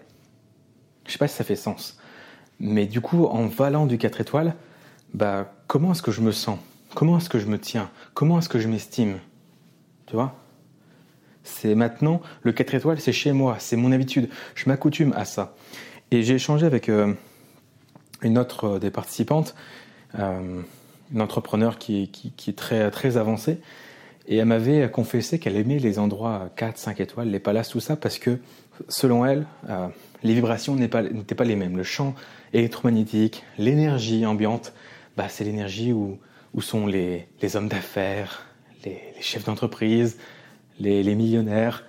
Je 1.06 1.12
sais 1.12 1.18
pas 1.18 1.28
si 1.28 1.36
ça 1.36 1.44
fait 1.44 1.56
sens. 1.56 2.00
Mais 2.60 2.86
du 2.86 3.02
coup, 3.02 3.26
en 3.26 3.48
valant 3.48 3.86
du 3.86 3.98
4 3.98 4.22
étoiles, 4.22 4.56
bah, 5.14 5.54
comment 5.68 5.92
est-ce 5.92 6.02
que 6.02 6.12
je 6.12 6.22
me 6.22 6.32
sens? 6.32 6.58
Comment 6.96 7.18
est-ce 7.18 7.30
que 7.30 7.40
je 7.40 7.48
me 7.48 7.60
tiens? 7.60 7.90
Comment 8.14 8.40
est-ce 8.40 8.50
que 8.50 8.60
je 8.60 8.68
m'estime? 8.68 9.18
Tu 10.06 10.16
vois? 10.16 10.36
C'est 11.44 11.76
maintenant, 11.76 12.22
le 12.44 12.52
4 12.52 12.76
étoiles, 12.76 13.00
c'est 13.00 13.12
chez 13.12 13.32
moi, 13.32 13.58
c'est 13.60 13.76
mon 13.76 13.92
habitude. 13.92 14.30
Je 14.56 14.70
m'accoutume 14.70 15.14
à 15.16 15.26
ça. 15.26 15.56
Et 16.12 16.24
j'ai 16.24 16.36
échangé 16.36 16.66
avec 16.66 16.90
euh, 16.90 17.14
une 18.22 18.38
autre 18.38 18.80
des 18.80 18.92
participantes, 18.92 19.56
euh, 20.20 20.62
une 21.12 21.22
entrepreneur 21.22 21.78
qui, 21.78 22.10
qui, 22.10 22.50
est 22.50 22.58
très, 22.58 22.92
très 22.92 23.18
avancée, 23.18 23.58
et 24.28 24.38
elle 24.38 24.46
m'avait 24.46 24.90
confessé 24.90 25.40
qu'elle 25.40 25.58
aimait 25.58 25.80
les 25.80 26.00
endroits 26.00 26.50
4, 26.56 26.78
5 26.78 27.00
étoiles, 27.02 27.30
les 27.30 27.40
palaces, 27.40 27.70
tout 27.70 27.80
ça, 27.80 27.96
parce 27.96 28.20
que 28.20 28.40
selon 28.88 29.26
elle, 29.26 29.46
les 30.24 30.34
vibrations 30.34 30.76
n'étaient 30.76 31.36
pas, 31.36 31.44
les 31.44 31.56
mêmes. 31.56 31.78
Le 31.78 31.84
champ 31.84 32.16
électromagnétique, 32.54 33.44
l'énergie 33.58 34.26
ambiante, 34.26 34.74
bah, 35.18 35.28
c'est 35.30 35.44
l'énergie 35.44 35.92
où, 35.92 36.18
où 36.54 36.62
sont 36.62 36.88
les, 36.88 37.28
les 37.42 37.56
hommes 37.56 37.68
d'affaires, 37.68 38.48
les, 38.86 39.00
chefs 39.22 39.46
d'entreprise, 39.46 40.18
les, 40.80 41.04
les, 41.04 41.16
millionnaires. 41.16 41.86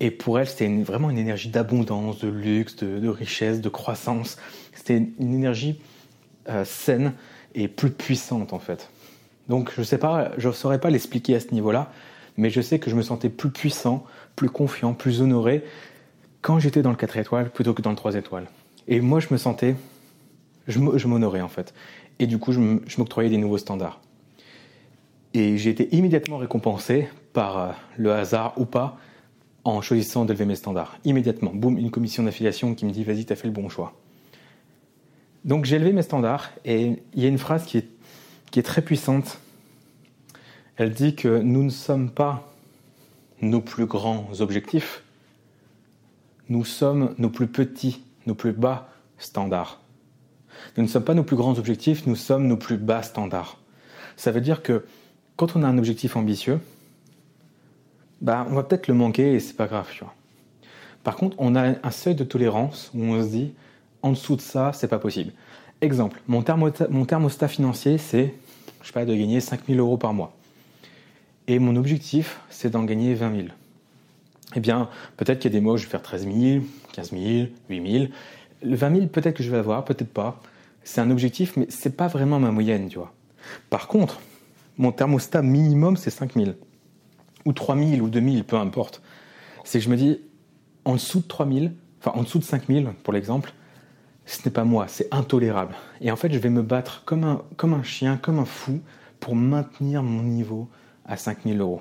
Et 0.00 0.10
pour 0.10 0.38
elle, 0.38 0.46
c'était 0.46 0.68
vraiment 0.82 1.10
une 1.10 1.18
énergie 1.18 1.48
d'abondance, 1.48 2.18
de 2.18 2.28
luxe, 2.28 2.76
de, 2.76 2.98
de, 2.98 3.08
richesse, 3.08 3.60
de 3.60 3.68
croissance. 3.68 4.36
C'était 4.74 4.96
une 5.18 5.34
énergie 5.34 5.80
euh, 6.48 6.64
saine 6.64 7.14
et 7.54 7.68
plus 7.68 7.90
puissante 7.90 8.52
en 8.52 8.58
fait. 8.58 8.90
Donc 9.48 9.72
je 9.74 9.80
ne 9.80 10.52
saurais 10.52 10.80
pas 10.80 10.90
l'expliquer 10.90 11.34
à 11.34 11.40
ce 11.40 11.52
niveau-là, 11.52 11.90
mais 12.36 12.50
je 12.50 12.60
sais 12.60 12.78
que 12.78 12.90
je 12.90 12.96
me 12.96 13.02
sentais 13.02 13.28
plus 13.28 13.50
puissant, 13.50 14.04
plus 14.36 14.50
confiant, 14.50 14.94
plus 14.94 15.20
honoré 15.20 15.64
quand 16.40 16.58
j'étais 16.58 16.82
dans 16.82 16.90
le 16.90 16.96
4 16.96 17.16
étoiles 17.16 17.50
plutôt 17.50 17.74
que 17.74 17.82
dans 17.82 17.90
le 17.90 17.96
3 17.96 18.14
étoiles. 18.14 18.46
Et 18.86 19.00
moi, 19.00 19.20
je 19.20 19.28
me 19.30 19.36
sentais, 19.36 19.74
je 20.66 20.78
m'honorais 20.78 21.40
en 21.40 21.48
fait. 21.48 21.74
Et 22.18 22.26
du 22.26 22.38
coup, 22.38 22.52
je 22.52 22.60
m'octroyais 22.98 23.30
des 23.30 23.38
nouveaux 23.38 23.58
standards. 23.58 24.00
Et 25.34 25.58
j'ai 25.58 25.70
été 25.70 25.94
immédiatement 25.94 26.38
récompensé 26.38 27.08
par 27.32 27.58
euh, 27.58 27.70
le 27.96 28.12
hasard 28.12 28.54
ou 28.56 28.64
pas 28.64 28.98
en 29.64 29.82
choisissant 29.82 30.24
d'élever 30.24 30.46
mes 30.46 30.54
standards. 30.54 30.98
Immédiatement, 31.04 31.52
boum, 31.54 31.76
une 31.76 31.90
commission 31.90 32.22
d'affiliation 32.22 32.74
qui 32.74 32.86
me 32.86 32.90
dit 32.90 33.04
vas-y, 33.04 33.26
tu 33.26 33.32
as 33.32 33.36
fait 33.36 33.46
le 33.46 33.52
bon 33.52 33.68
choix. 33.68 33.94
Donc 35.44 35.64
j'ai 35.64 35.76
élevé 35.76 35.92
mes 35.92 36.02
standards 36.02 36.50
et 36.64 37.00
il 37.14 37.22
y 37.22 37.24
a 37.24 37.28
une 37.28 37.38
phrase 37.38 37.64
qui 37.64 37.78
est, 37.78 38.62
très 38.62 38.82
puissante. 38.82 39.38
Elle 40.76 40.92
dit 40.92 41.14
que 41.14 41.38
nous 41.38 41.62
ne 41.62 41.70
sommes 41.70 42.10
pas 42.10 42.52
nos 43.40 43.60
plus 43.60 43.86
grands 43.86 44.28
objectifs, 44.40 45.04
nous 46.48 46.64
sommes 46.64 47.14
nos 47.18 47.30
plus 47.30 47.46
petits, 47.46 48.02
nos 48.26 48.34
plus 48.34 48.52
bas 48.52 48.88
standards. 49.18 49.80
Nous 50.76 50.82
ne 50.82 50.88
sommes 50.88 51.04
pas 51.04 51.14
nos 51.14 51.22
plus 51.22 51.36
grands 51.36 51.56
objectifs, 51.56 52.06
nous 52.06 52.16
sommes 52.16 52.48
nos 52.48 52.56
plus 52.56 52.78
bas 52.78 53.02
standards. 53.02 53.58
Ça 54.16 54.32
veut 54.32 54.40
dire 54.40 54.62
que 54.62 54.84
quand 55.36 55.54
on 55.54 55.62
a 55.62 55.68
un 55.68 55.78
objectif 55.78 56.16
ambitieux, 56.16 56.58
bah, 58.20 58.44
on 58.50 58.54
va 58.54 58.64
peut-être 58.64 58.88
le 58.88 58.94
manquer 58.94 59.34
et 59.34 59.40
c'est 59.40 59.56
pas 59.56 59.68
grave. 59.68 59.88
Par 61.04 61.16
contre, 61.16 61.36
on 61.38 61.54
a 61.54 61.74
un 61.86 61.90
seuil 61.92 62.16
de 62.16 62.24
tolérance 62.24 62.90
où 62.92 63.02
on 63.04 63.22
se 63.22 63.28
dit, 63.28 63.54
en 64.02 64.10
dessous 64.10 64.36
de 64.36 64.40
ça, 64.40 64.72
c'est 64.72 64.88
pas 64.88 64.98
possible. 64.98 65.32
Exemple, 65.80 66.20
mon, 66.26 66.42
thermostat, 66.42 67.48
financier, 67.48 67.98
c'est, 67.98 68.34
je 68.82 68.86
sais 68.86 68.92
pas, 68.92 69.04
de 69.04 69.14
gagner 69.14 69.40
5000 69.40 69.78
euros 69.78 69.96
par 69.96 70.12
mois. 70.12 70.36
Et 71.46 71.58
mon 71.58 71.76
objectif, 71.76 72.40
c'est 72.50 72.70
d'en 72.70 72.84
gagner 72.84 73.14
20 73.14 73.36
000. 73.36 73.48
Eh 74.56 74.60
bien, 74.60 74.88
peut-être 75.16 75.40
qu'il 75.40 75.52
y 75.52 75.54
a 75.54 75.58
des 75.58 75.64
mois 75.64 75.76
je 75.76 75.84
vais 75.84 75.90
faire 75.90 76.02
13 76.02 76.24
000, 76.24 76.64
15 76.92 77.10
000, 77.10 77.48
8 77.68 77.92
000. 77.92 78.04
Le 78.62 78.76
20 78.76 78.96
000, 78.96 79.06
peut-être 79.06 79.36
que 79.36 79.42
je 79.42 79.50
vais 79.50 79.56
l'avoir, 79.56 79.84
peut-être 79.84 80.12
pas. 80.12 80.40
C'est 80.82 81.00
un 81.00 81.10
objectif, 81.10 81.56
mais 81.56 81.66
c'est 81.68 81.96
pas 81.96 82.08
vraiment 82.08 82.40
ma 82.40 82.50
moyenne, 82.50 82.88
tu 82.88 82.98
vois. 82.98 83.12
Par 83.70 83.88
contre, 83.88 84.20
mon 84.78 84.92
thermostat 84.92 85.42
minimum, 85.42 85.96
c'est 85.96 86.10
5000. 86.10 86.56
Ou 87.44 87.52
3000 87.52 88.02
ou 88.02 88.08
2000, 88.08 88.44
peu 88.44 88.56
importe. 88.56 89.02
C'est 89.64 89.78
que 89.78 89.84
je 89.84 89.90
me 89.90 89.96
dis, 89.96 90.20
en 90.84 90.94
dessous 90.94 91.20
de 91.20 91.26
3000, 91.26 91.72
enfin 92.00 92.18
en 92.18 92.22
dessous 92.22 92.38
de 92.38 92.44
5000 92.44 92.88
pour 93.02 93.12
l'exemple, 93.12 93.52
ce 94.28 94.44
n'est 94.44 94.52
pas 94.52 94.64
moi, 94.64 94.86
c'est 94.88 95.12
intolérable. 95.12 95.74
Et 96.02 96.12
en 96.12 96.16
fait, 96.16 96.30
je 96.30 96.38
vais 96.38 96.50
me 96.50 96.62
battre 96.62 97.02
comme 97.06 97.24
un, 97.24 97.42
comme 97.56 97.72
un 97.72 97.82
chien, 97.82 98.18
comme 98.18 98.38
un 98.38 98.44
fou, 98.44 98.80
pour 99.20 99.34
maintenir 99.34 100.02
mon 100.02 100.22
niveau 100.22 100.68
à 101.06 101.16
5000 101.16 101.58
euros. 101.58 101.80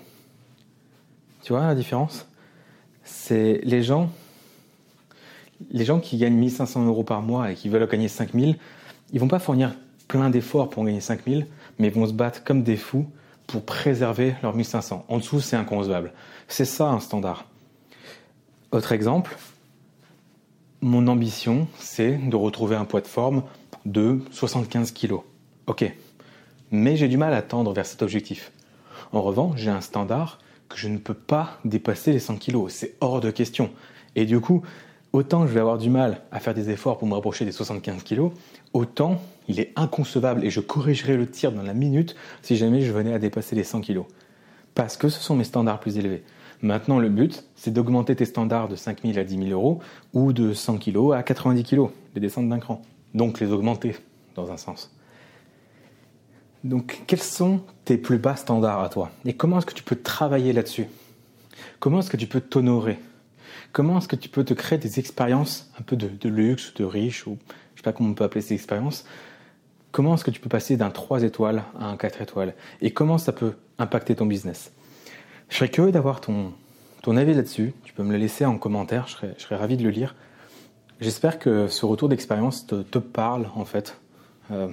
Tu 1.43 1.51
vois 1.51 1.67
la 1.67 1.75
différence? 1.75 2.25
C'est 3.03 3.59
les 3.63 3.83
gens, 3.83 4.09
les 5.71 5.83
gens 5.83 5.99
qui 5.99 6.17
gagnent 6.17 6.37
1500 6.37 6.85
euros 6.85 7.03
par 7.03 7.21
mois 7.21 7.51
et 7.51 7.55
qui 7.55 7.67
veulent 7.67 7.87
gagner 7.87 8.07
5000, 8.07 8.57
ils 9.11 9.19
vont 9.19 9.27
pas 9.27 9.39
fournir 9.39 9.75
plein 10.07 10.29
d'efforts 10.29 10.69
pour 10.69 10.85
gagner 10.85 11.01
5000, 11.01 11.47
mais 11.79 11.89
vont 11.89 12.07
se 12.07 12.13
battre 12.13 12.45
comme 12.45 12.63
des 12.63 12.77
fous 12.77 13.07
pour 13.45 13.65
préserver 13.65 14.35
leurs 14.41 14.55
1500. 14.55 15.05
En 15.09 15.17
dessous, 15.17 15.41
c'est 15.41 15.57
inconcevable. 15.57 16.13
C'est 16.47 16.65
ça 16.65 16.87
un 16.87 17.01
standard. 17.01 17.45
Autre 18.71 18.93
exemple, 18.93 19.37
mon 20.87 21.07
ambition, 21.07 21.67
c'est 21.77 22.17
de 22.17 22.35
retrouver 22.35 22.75
un 22.75 22.85
poids 22.85 23.01
de 23.01 23.07
forme 23.07 23.43
de 23.85 24.21
75 24.31 24.91
kg. 24.91 25.15
Ok, 25.67 25.93
mais 26.71 26.95
j'ai 26.95 27.07
du 27.07 27.17
mal 27.17 27.33
à 27.33 27.41
tendre 27.41 27.73
vers 27.73 27.85
cet 27.85 28.01
objectif. 28.01 28.51
En 29.11 29.21
revanche, 29.21 29.59
j'ai 29.59 29.69
un 29.69 29.81
standard 29.81 30.39
que 30.69 30.77
je 30.77 30.87
ne 30.87 30.97
peux 30.97 31.13
pas 31.13 31.59
dépasser 31.65 32.11
les 32.11 32.19
100 32.19 32.37
kg. 32.37 32.69
C'est 32.69 32.95
hors 33.01 33.19
de 33.19 33.31
question. 33.31 33.69
Et 34.15 34.25
du 34.25 34.39
coup, 34.39 34.63
autant 35.13 35.45
je 35.45 35.53
vais 35.53 35.59
avoir 35.59 35.77
du 35.77 35.89
mal 35.89 36.21
à 36.31 36.39
faire 36.39 36.53
des 36.53 36.69
efforts 36.69 36.97
pour 36.97 37.07
me 37.07 37.13
rapprocher 37.13 37.45
des 37.45 37.51
75 37.51 38.03
kg, 38.03 38.31
autant 38.73 39.21
il 39.49 39.59
est 39.59 39.73
inconcevable 39.75 40.45
et 40.45 40.49
je 40.49 40.59
corrigerai 40.59 41.17
le 41.17 41.29
tir 41.29 41.51
dans 41.51 41.63
la 41.63 41.73
minute 41.73 42.15
si 42.41 42.55
jamais 42.55 42.81
je 42.81 42.91
venais 42.91 43.13
à 43.13 43.19
dépasser 43.19 43.55
les 43.55 43.63
100 43.63 43.81
kg. 43.81 44.01
Parce 44.73 44.95
que 44.95 45.09
ce 45.09 45.19
sont 45.21 45.35
mes 45.35 45.43
standards 45.43 45.79
plus 45.79 45.97
élevés. 45.97 46.23
Maintenant, 46.61 46.99
le 46.99 47.09
but, 47.09 47.43
c'est 47.55 47.71
d'augmenter 47.71 48.15
tes 48.15 48.25
standards 48.25 48.67
de 48.67 48.75
5 48.75 49.01
000 49.03 49.17
à 49.19 49.23
10 49.23 49.37
000 49.37 49.49
euros 49.51 49.79
ou 50.13 50.33
de 50.33 50.53
100 50.53 50.77
kg 50.77 51.13
à 51.13 51.23
90 51.23 51.63
kg, 51.63 51.89
de 52.15 52.19
descendre 52.19 52.49
d'un 52.49 52.59
cran. 52.59 52.81
Donc 53.13 53.39
les 53.39 53.51
augmenter, 53.51 53.95
dans 54.35 54.51
un 54.51 54.57
sens. 54.57 54.91
Donc, 56.63 57.03
quels 57.05 57.21
sont 57.21 57.61
tes 57.85 57.97
plus 57.97 58.17
bas 58.17 58.35
standards 58.35 58.81
à 58.81 58.89
toi? 58.89 59.11
Et 59.25 59.33
comment 59.33 59.59
est-ce 59.59 59.67
que 59.67 59.73
tu 59.73 59.83
peux 59.83 59.95
travailler 59.95 60.51
là-dessus? 60.51 60.87
Comment 61.79 61.99
est-ce 61.99 62.09
que 62.09 62.17
tu 62.17 62.27
peux 62.27 62.41
t'honorer? 62.41 62.99
Comment 63.71 63.99
est-ce 63.99 64.07
que 64.07 64.15
tu 64.15 64.29
peux 64.29 64.43
te 64.43 64.53
créer 64.53 64.79
des 64.79 64.99
expériences 64.99 65.71
un 65.79 65.83
peu 65.83 65.95
de, 65.95 66.29
luxe, 66.29 66.73
de 66.73 66.83
riche, 66.83 67.27
ou 67.27 67.37
je 67.75 67.81
sais 67.81 67.83
pas 67.83 67.93
comment 67.93 68.09
on 68.09 68.13
peut 68.13 68.23
appeler 68.23 68.41
ces 68.41 68.55
expériences, 68.55 69.05
comment 69.91 70.15
est-ce 70.15 70.23
que 70.23 70.31
tu 70.31 70.39
peux 70.39 70.49
passer 70.49 70.77
d'un 70.77 70.89
3 70.89 71.23
étoiles 71.23 71.63
à 71.79 71.89
un 71.89 71.97
4 71.97 72.21
étoiles? 72.21 72.55
Et 72.81 72.91
comment 72.91 73.17
ça 73.17 73.33
peut 73.33 73.53
impacter 73.77 74.15
ton 74.15 74.25
business? 74.25 74.71
Je 75.49 75.55
serais 75.55 75.69
curieux 75.69 75.91
d'avoir 75.91 76.21
ton, 76.21 76.53
ton 77.01 77.17
avis 77.17 77.33
là-dessus. 77.33 77.73
Tu 77.83 77.93
peux 77.93 78.03
me 78.03 78.11
le 78.11 78.17
laisser 78.17 78.45
en 78.45 78.57
commentaire, 78.57 79.07
je 79.07 79.13
serais, 79.13 79.35
je 79.37 79.43
serais 79.43 79.55
ravi 79.55 79.77
de 79.77 79.83
le 79.83 79.89
lire. 79.89 80.15
J'espère 80.99 81.39
que 81.39 81.67
ce 81.67 81.85
retour 81.85 82.09
d'expérience 82.09 82.65
te, 82.65 82.81
te, 82.81 82.97
parle 82.97 83.49
en 83.55 83.65
fait. 83.65 83.97
Euh, 84.51 84.67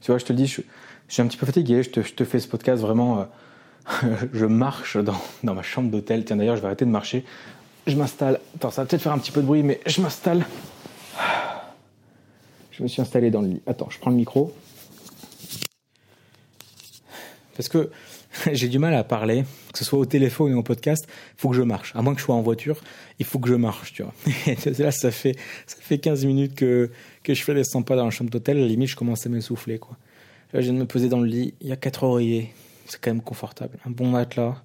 tu 0.00 0.10
vois, 0.10 0.18
je 0.18 0.24
te 0.24 0.32
le 0.32 0.36
dis, 0.36 0.46
je, 0.46 0.60
suis 1.08 1.22
un 1.22 1.26
petit 1.26 1.38
peu 1.38 1.46
fatigué, 1.46 1.82
je 1.82 1.90
te, 1.90 2.02
je 2.02 2.14
te 2.14 2.24
fais 2.24 2.40
ce 2.40 2.48
podcast 2.48 2.82
vraiment. 2.82 3.26
Euh, 4.02 4.14
je 4.32 4.44
marche 4.44 4.96
dans, 4.98 5.20
dans 5.42 5.54
ma 5.54 5.62
chambre 5.62 5.90
d'hôtel. 5.90 6.24
Tiens, 6.24 6.36
d'ailleurs, 6.36 6.56
je 6.56 6.60
vais 6.60 6.66
arrêter 6.66 6.84
de 6.84 6.90
marcher. 6.90 7.24
Je 7.86 7.96
m'installe. 7.96 8.38
Attends, 8.54 8.70
ça 8.70 8.82
va 8.82 8.86
peut-être 8.86 9.02
faire 9.02 9.12
un 9.12 9.18
petit 9.18 9.32
peu 9.32 9.40
de 9.40 9.46
bruit, 9.46 9.62
mais 9.62 9.80
je 9.86 10.02
m'installe 10.02 10.44
je 12.78 12.84
me 12.84 12.88
suis 12.88 13.02
installé 13.02 13.30
dans 13.30 13.42
le 13.42 13.48
lit. 13.48 13.62
Attends, 13.66 13.88
je 13.90 13.98
prends 13.98 14.10
le 14.10 14.16
micro. 14.16 14.54
Parce 17.58 17.68
que 17.68 17.90
j'ai 18.52 18.68
du 18.68 18.78
mal 18.78 18.94
à 18.94 19.02
parler, 19.02 19.44
que 19.72 19.78
ce 19.78 19.84
soit 19.84 19.98
au 19.98 20.06
téléphone 20.06 20.54
ou 20.54 20.58
au 20.58 20.62
podcast, 20.62 21.06
il 21.08 21.40
faut 21.40 21.50
que 21.50 21.56
je 21.56 21.62
marche. 21.62 21.92
À 21.96 22.02
moins 22.02 22.14
que 22.14 22.20
je 22.20 22.24
sois 22.24 22.36
en 22.36 22.40
voiture, 22.40 22.80
il 23.18 23.26
faut 23.26 23.40
que 23.40 23.48
je 23.48 23.56
marche, 23.56 23.92
tu 23.92 24.04
vois. 24.04 24.14
Là, 24.78 24.92
ça 24.92 25.10
fait, 25.10 25.34
ça 25.66 25.76
fait 25.80 25.98
15 25.98 26.24
minutes 26.24 26.54
que, 26.54 26.88
que 27.24 27.34
je 27.34 27.42
fais 27.42 27.54
les 27.54 27.64
100 27.64 27.82
pas 27.82 27.96
dans 27.96 28.04
la 28.04 28.10
chambre 28.10 28.30
d'hôtel. 28.30 28.58
À 28.58 28.60
la 28.60 28.66
limite, 28.66 28.88
je 28.88 28.96
commence 28.96 29.26
à 29.26 29.28
m'essouffler, 29.28 29.78
quoi. 29.78 29.96
Là, 30.52 30.60
je 30.60 30.66
viens 30.66 30.74
de 30.74 30.78
me 30.78 30.86
poser 30.86 31.08
dans 31.08 31.18
le 31.18 31.26
lit. 31.26 31.54
Il 31.60 31.66
y 31.66 31.72
a 31.72 31.76
quatre 31.76 32.04
oreillers. 32.04 32.54
C'est 32.86 33.00
quand 33.00 33.10
même 33.10 33.22
confortable. 33.22 33.76
Un 33.84 33.90
bon 33.90 34.08
matelas. 34.08 34.62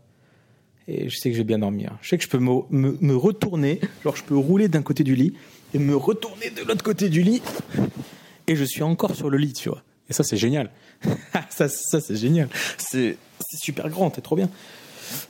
Et 0.87 1.09
je 1.09 1.17
sais 1.17 1.29
que 1.29 1.35
je 1.35 1.39
vais 1.39 1.47
bien 1.47 1.59
dormir. 1.59 1.97
Je 2.01 2.09
sais 2.09 2.17
que 2.19 2.23
je 2.23 2.29
peux 2.29 2.37
me, 2.37 2.61
me, 2.69 2.95
me 3.01 3.15
retourner. 3.15 3.81
Genre, 4.03 4.15
je 4.15 4.23
peux 4.23 4.37
rouler 4.37 4.67
d'un 4.67 4.83
côté 4.83 5.03
du 5.03 5.15
lit 5.15 5.33
et 5.73 5.79
me 5.79 5.95
retourner 5.95 6.51
de 6.51 6.61
l'autre 6.61 6.83
côté 6.83 7.09
du 7.09 7.23
lit. 7.23 7.41
Et 8.45 8.55
je 8.55 8.63
suis 8.63 8.83
encore 8.83 9.15
sur 9.15 9.31
le 9.31 9.39
lit, 9.39 9.53
tu 9.53 9.69
vois. 9.69 9.81
Et 10.09 10.13
ça, 10.13 10.23
c'est 10.23 10.37
génial. 10.37 10.69
ça, 11.49 11.67
c'est 11.67 12.15
génial. 12.15 12.49
C'est 12.77 13.17
super 13.61 13.89
grand, 13.89 14.13
c'est 14.13 14.21
trop 14.21 14.35
bien. 14.35 14.49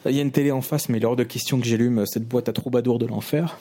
Il 0.06 0.16
y 0.16 0.20
a 0.20 0.22
une 0.22 0.32
télé 0.32 0.52
en 0.52 0.62
face, 0.62 0.90
mais 0.90 0.98
il 0.98 1.04
est 1.04 1.06
hors 1.06 1.16
de 1.16 1.24
question 1.24 1.60
que 1.60 1.66
j'allume 1.66 2.06
cette 2.06 2.28
boîte 2.28 2.50
à 2.50 2.54
troubadour 2.54 3.00
de 3.00 3.06
l'enfer. 3.06 3.58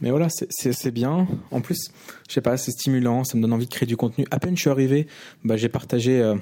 Mais 0.00 0.10
voilà, 0.10 0.28
c'est 0.30 0.90
bien. 0.90 1.26
En 1.50 1.60
plus, 1.60 1.90
je 2.28 2.34
sais 2.34 2.40
pas, 2.40 2.56
c'est 2.56 2.70
stimulant, 2.70 3.24
ça 3.24 3.36
me 3.36 3.42
donne 3.42 3.52
envie 3.52 3.66
de 3.66 3.72
créer 3.72 3.86
du 3.86 3.96
contenu. 3.96 4.24
À 4.30 4.38
peine 4.38 4.56
je 4.56 4.60
suis 4.60 4.70
arrivé, 4.70 5.06
bah, 5.44 5.56
j'ai 5.56 5.68
partagé 5.68 6.20
euh, 6.20 6.34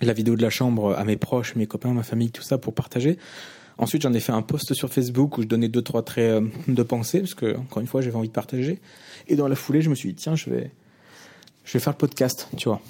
la 0.00 0.12
vidéo 0.12 0.36
de 0.36 0.42
la 0.42 0.50
chambre 0.50 0.94
à 0.96 1.04
mes 1.04 1.16
proches, 1.16 1.54
mes 1.56 1.66
copains, 1.66 1.92
ma 1.92 2.02
famille, 2.02 2.30
tout 2.30 2.42
ça 2.42 2.58
pour 2.58 2.74
partager. 2.74 3.18
Ensuite, 3.78 4.02
j'en 4.02 4.12
ai 4.12 4.20
fait 4.20 4.32
un 4.32 4.42
post 4.42 4.74
sur 4.74 4.90
Facebook 4.92 5.38
où 5.38 5.42
je 5.42 5.46
donnais 5.46 5.68
deux 5.68 5.82
trois 5.82 6.02
traits 6.02 6.42
euh, 6.42 6.48
de 6.66 6.82
pensée 6.82 7.20
parce 7.20 7.34
que 7.34 7.56
encore 7.56 7.80
une 7.80 7.86
fois, 7.86 8.00
j'avais 8.00 8.16
envie 8.16 8.28
de 8.28 8.32
partager. 8.32 8.80
Et 9.28 9.36
dans 9.36 9.48
la 9.48 9.54
foulée, 9.54 9.82
je 9.82 9.90
me 9.90 9.94
suis 9.94 10.10
dit 10.10 10.14
tiens, 10.16 10.34
je 10.34 10.50
vais 10.50 10.70
je 11.68 11.74
vais 11.74 11.80
faire 11.80 11.92
le 11.92 11.98
podcast, 11.98 12.48
tu 12.56 12.70
vois. 12.70 12.80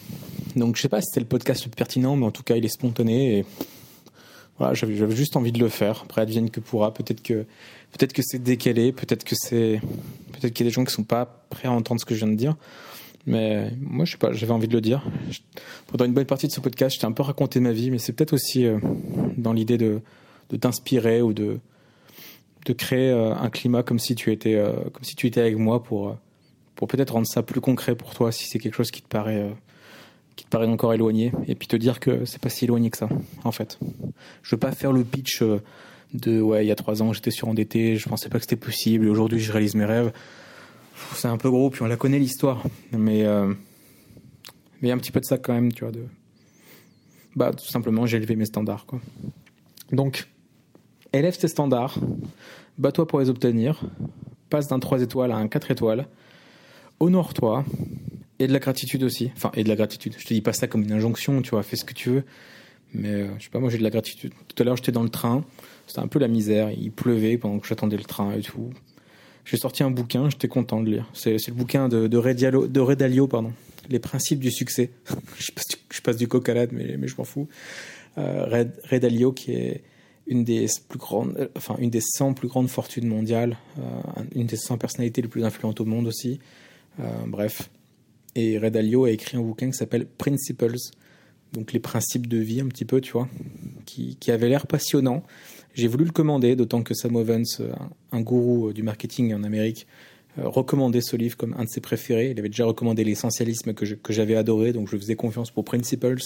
Donc 0.54 0.76
je 0.76 0.82
sais 0.82 0.88
pas 0.88 1.00
si 1.00 1.08
c'était 1.10 1.18
le 1.18 1.26
podcast 1.26 1.64
le 1.64 1.70
plus 1.70 1.76
pertinent, 1.76 2.14
mais 2.14 2.24
en 2.24 2.30
tout 2.30 2.44
cas, 2.44 2.54
il 2.54 2.64
est 2.64 2.68
spontané 2.68 3.38
et 3.38 3.44
voilà, 4.56 4.74
j'avais 4.74 5.16
juste 5.16 5.36
envie 5.36 5.50
de 5.50 5.58
le 5.58 5.68
faire. 5.68 6.02
Après, 6.04 6.20
advienne 6.20 6.48
que 6.48 6.60
pourra. 6.60 6.94
Peut-être 6.94 7.20
que 7.20 7.44
peut-être 7.92 8.12
que 8.12 8.22
c'est 8.24 8.38
décalé, 8.38 8.92
peut-être 8.92 9.24
que 9.24 9.34
c'est 9.36 9.80
peut-être 10.32 10.54
qu'il 10.54 10.64
y 10.64 10.68
a 10.68 10.70
des 10.70 10.74
gens 10.74 10.84
qui 10.84 10.94
sont 10.94 11.02
pas 11.02 11.44
prêts 11.50 11.66
à 11.66 11.72
entendre 11.72 12.00
ce 12.00 12.06
que 12.06 12.14
je 12.14 12.24
viens 12.24 12.32
de 12.32 12.38
dire. 12.38 12.54
Mais 13.26 13.72
moi, 13.80 14.04
je 14.04 14.12
sais 14.12 14.16
pas, 14.16 14.32
j'avais 14.32 14.52
envie 14.52 14.68
de 14.68 14.74
le 14.74 14.80
dire. 14.80 15.04
Pendant 15.88 16.04
une 16.04 16.14
bonne 16.14 16.24
partie 16.24 16.46
de 16.46 16.52
ce 16.52 16.60
podcast, 16.60 16.94
je 16.94 17.00
t'ai 17.00 17.06
un 17.06 17.12
peu 17.12 17.24
raconté 17.24 17.58
ma 17.58 17.72
vie, 17.72 17.90
mais 17.90 17.98
c'est 17.98 18.12
peut-être 18.12 18.32
aussi 18.32 18.64
euh, 18.64 18.78
dans 19.36 19.52
l'idée 19.52 19.76
de 19.76 20.02
de 20.50 20.56
t'inspirer 20.56 21.20
ou 21.20 21.32
de 21.32 21.58
de 22.64 22.72
créer 22.72 23.10
euh, 23.10 23.34
un 23.34 23.50
climat 23.50 23.82
comme 23.82 23.98
si 23.98 24.14
tu 24.14 24.30
étais 24.30 24.54
euh, 24.54 24.72
comme 24.92 25.02
si 25.02 25.16
tu 25.16 25.26
étais 25.26 25.40
avec 25.40 25.56
moi 25.56 25.82
pour 25.82 26.16
pour 26.78 26.86
peut-être 26.86 27.10
rendre 27.10 27.26
ça 27.26 27.42
plus 27.42 27.60
concret 27.60 27.96
pour 27.96 28.14
toi 28.14 28.30
si 28.30 28.46
c'est 28.46 28.60
quelque 28.60 28.76
chose 28.76 28.92
qui 28.92 29.02
te 29.02 29.08
paraît 29.08 29.42
euh, 29.42 29.50
qui 30.36 30.44
te 30.44 30.48
paraît 30.48 30.68
encore 30.68 30.94
éloigné 30.94 31.32
et 31.48 31.56
puis 31.56 31.66
te 31.66 31.74
dire 31.74 31.98
que 31.98 32.24
c'est 32.24 32.40
pas 32.40 32.50
si 32.50 32.66
éloigné 32.66 32.88
que 32.88 32.96
ça 32.96 33.08
en 33.42 33.50
fait. 33.50 33.80
Je 34.42 34.54
veux 34.54 34.60
pas 34.60 34.70
faire 34.70 34.92
le 34.92 35.02
pitch 35.02 35.42
de 36.14 36.40
ouais 36.40 36.64
il 36.64 36.68
y 36.68 36.70
a 36.70 36.76
trois 36.76 37.02
ans 37.02 37.12
j'étais 37.12 37.32
surendetté, 37.32 37.96
je 37.96 38.08
pensais 38.08 38.28
pas 38.28 38.38
que 38.38 38.44
c'était 38.44 38.54
possible 38.54 39.06
et 39.06 39.08
aujourd'hui 39.08 39.40
je 39.40 39.50
réalise 39.50 39.74
mes 39.74 39.86
rêves. 39.86 40.12
C'est 41.14 41.26
un 41.26 41.36
peu 41.36 41.50
gros 41.50 41.68
puis 41.68 41.82
on 41.82 41.86
la 41.86 41.96
connaît 41.96 42.20
l'histoire 42.20 42.62
mais 42.92 43.26
mais 44.80 44.88
y 44.88 44.90
a 44.92 44.94
un 44.94 44.98
petit 44.98 45.10
peu 45.10 45.18
de 45.18 45.24
ça 45.24 45.36
quand 45.36 45.54
même 45.54 45.72
tu 45.72 45.82
vois 45.82 45.92
de 45.92 46.04
bah 47.34 47.52
tout 47.52 47.66
simplement 47.66 48.06
j'ai 48.06 48.18
élevé 48.18 48.36
mes 48.36 48.46
standards 48.46 48.86
quoi. 48.86 49.00
Donc 49.90 50.28
élève 51.12 51.36
tes 51.36 51.48
standards, 51.48 51.98
bats-toi 52.78 53.08
pour 53.08 53.18
les 53.18 53.30
obtenir, 53.30 53.80
passe 54.48 54.68
d'un 54.68 54.78
3 54.78 55.02
étoiles 55.02 55.32
à 55.32 55.36
un 55.36 55.48
4 55.48 55.72
étoiles, 55.72 56.06
honore-toi, 57.00 57.64
et 58.38 58.46
de 58.46 58.52
la 58.52 58.58
gratitude 58.58 59.02
aussi. 59.02 59.30
Enfin, 59.36 59.50
et 59.54 59.64
de 59.64 59.68
la 59.68 59.76
gratitude. 59.76 60.14
Je 60.18 60.24
te 60.24 60.34
dis 60.34 60.40
pas 60.40 60.52
ça 60.52 60.66
comme 60.66 60.82
une 60.82 60.92
injonction, 60.92 61.42
tu 61.42 61.50
vois, 61.50 61.62
fais 61.62 61.76
ce 61.76 61.84
que 61.84 61.94
tu 61.94 62.10
veux. 62.10 62.24
Mais 62.94 63.08
euh, 63.08 63.28
je 63.38 63.44
sais 63.44 63.50
pas, 63.50 63.58
moi 63.58 63.70
j'ai 63.70 63.78
de 63.78 63.82
la 63.82 63.90
gratitude. 63.90 64.32
Tout 64.48 64.62
à 64.62 64.64
l'heure 64.64 64.76
j'étais 64.76 64.92
dans 64.92 65.02
le 65.02 65.10
train, 65.10 65.44
c'était 65.86 66.00
un 66.00 66.06
peu 66.06 66.18
la 66.18 66.28
misère, 66.28 66.70
il 66.70 66.90
pleuvait 66.90 67.36
pendant 67.36 67.58
que 67.58 67.66
j'attendais 67.66 67.96
le 67.96 68.04
train 68.04 68.32
et 68.32 68.40
tout. 68.40 68.70
J'ai 69.44 69.56
sorti 69.56 69.82
un 69.82 69.90
bouquin, 69.90 70.28
j'étais 70.30 70.48
content 70.48 70.82
de 70.82 70.90
lire. 70.90 71.10
C'est, 71.14 71.36
le 71.48 71.54
bouquin 71.54 71.88
de, 71.88 72.06
de, 72.06 72.66
de 72.66 72.80
Redalio, 72.80 73.26
pardon. 73.26 73.52
Les 73.88 73.98
principes 73.98 74.40
du 74.40 74.50
succès. 74.50 74.90
je, 75.38 75.52
passe, 75.52 76.14
je 76.14 76.18
du 76.18 76.28
coq 76.28 76.48
à 76.48 76.54
mais, 76.72 76.98
je 77.02 77.14
m'en 77.16 77.24
fous. 77.24 77.48
Euh, 78.18 78.66
Redalio 78.90 79.32
qui 79.32 79.52
est 79.52 79.82
une 80.26 80.44
des 80.44 80.66
plus 80.88 80.98
grandes, 80.98 81.34
euh, 81.38 81.48
enfin 81.56 81.76
une 81.78 81.90
des 81.90 82.02
100 82.02 82.34
plus 82.34 82.48
grandes 82.48 82.68
fortunes 82.68 83.08
mondiales, 83.08 83.56
euh, 83.78 83.82
une 84.34 84.46
des 84.46 84.56
100 84.56 84.78
personnalités 84.78 85.22
les 85.22 85.28
plus 85.28 85.44
influentes 85.44 85.80
au 85.80 85.84
monde 85.84 86.06
aussi. 86.06 86.38
Euh, 87.00 87.04
bref. 87.26 87.70
Et 88.34 88.58
Red 88.58 88.76
Alio 88.76 89.04
a 89.04 89.10
écrit 89.10 89.36
un 89.36 89.42
bouquin 89.42 89.70
qui 89.70 89.76
s'appelle 89.76 90.06
Principles, 90.06 90.76
donc 91.52 91.72
les 91.72 91.80
principes 91.80 92.26
de 92.26 92.38
vie 92.38 92.60
un 92.60 92.66
petit 92.66 92.84
peu, 92.84 93.00
tu 93.00 93.12
vois, 93.12 93.28
qui, 93.84 94.16
qui 94.16 94.30
avait 94.30 94.48
l'air 94.48 94.66
passionnant. 94.66 95.22
J'ai 95.74 95.88
voulu 95.88 96.04
le 96.04 96.12
commander, 96.12 96.56
d'autant 96.56 96.82
que 96.82 96.94
Sam 96.94 97.16
Ovens, 97.16 97.60
un, 97.60 97.90
un 98.16 98.20
gourou 98.20 98.72
du 98.72 98.82
marketing 98.82 99.34
en 99.34 99.44
Amérique, 99.44 99.86
euh, 100.38 100.48
recommandé 100.48 101.00
ce 101.00 101.16
livre 101.16 101.36
comme 101.36 101.54
un 101.58 101.64
de 101.64 101.68
ses 101.68 101.80
préférés. 101.80 102.30
Il 102.30 102.38
avait 102.38 102.48
déjà 102.48 102.64
recommandé 102.64 103.02
l'essentialisme 103.02 103.72
que 103.74 104.12
j'avais 104.12 104.36
adoré, 104.36 104.72
donc 104.72 104.88
je 104.88 104.96
faisais 104.96 105.16
confiance 105.16 105.50
pour 105.50 105.64
Principles. 105.64 106.20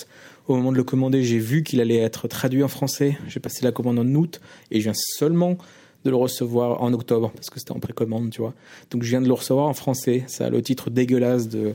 Au 0.48 0.56
moment 0.56 0.72
de 0.72 0.76
le 0.76 0.84
commander, 0.84 1.22
j'ai 1.22 1.38
vu 1.38 1.62
qu'il 1.62 1.80
allait 1.80 1.98
être 1.98 2.28
traduit 2.28 2.62
en 2.62 2.68
français. 2.68 3.16
J'ai 3.28 3.40
passé 3.40 3.64
la 3.64 3.72
commande 3.72 3.98
en 3.98 4.14
août 4.14 4.40
et 4.70 4.80
je 4.80 4.84
viens 4.84 4.94
seulement 4.94 5.56
de 6.04 6.10
le 6.10 6.16
recevoir 6.16 6.82
en 6.82 6.92
octobre 6.92 7.30
parce 7.34 7.50
que 7.50 7.58
c'était 7.58 7.72
en 7.72 7.80
précommande, 7.80 8.30
tu 8.30 8.40
vois. 8.40 8.54
Donc 8.90 9.02
je 9.02 9.10
viens 9.10 9.20
de 9.20 9.28
le 9.28 9.32
recevoir 9.32 9.66
en 9.66 9.74
français. 9.74 10.24
Ça 10.26 10.46
a 10.46 10.50
le 10.50 10.62
titre 10.62 10.90
dégueulasse 10.90 11.48
de 11.48 11.74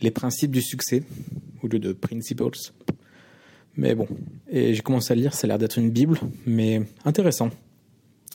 Les 0.00 0.10
principes 0.10 0.50
du 0.50 0.62
succès 0.62 1.02
au 1.62 1.68
lieu 1.68 1.78
de 1.78 1.92
Principles. 1.92 2.58
Mais 3.76 3.94
bon, 3.94 4.06
et 4.50 4.74
j'ai 4.74 4.82
commencé 4.82 5.12
à 5.12 5.16
le 5.16 5.22
lire. 5.22 5.34
Ça 5.34 5.46
a 5.46 5.48
l'air 5.48 5.58
d'être 5.58 5.78
une 5.78 5.90
bible, 5.90 6.20
mais 6.46 6.82
intéressant. 7.04 7.50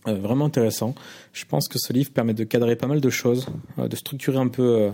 Euh, 0.08 0.14
vraiment 0.14 0.46
intéressant. 0.46 0.96
Je 1.34 1.46
pense 1.46 1.68
que 1.68 1.78
ce 1.78 1.92
livre 1.92 2.12
permet 2.12 2.34
de 2.34 2.44
cadrer 2.44 2.76
pas 2.76 2.88
mal 2.88 3.02
de 3.02 3.10
choses, 3.10 3.48
euh, 3.78 3.88
de 3.88 3.96
structurer 3.96 4.38
un 4.38 4.48
peu, 4.48 4.82
euh, 4.82 4.92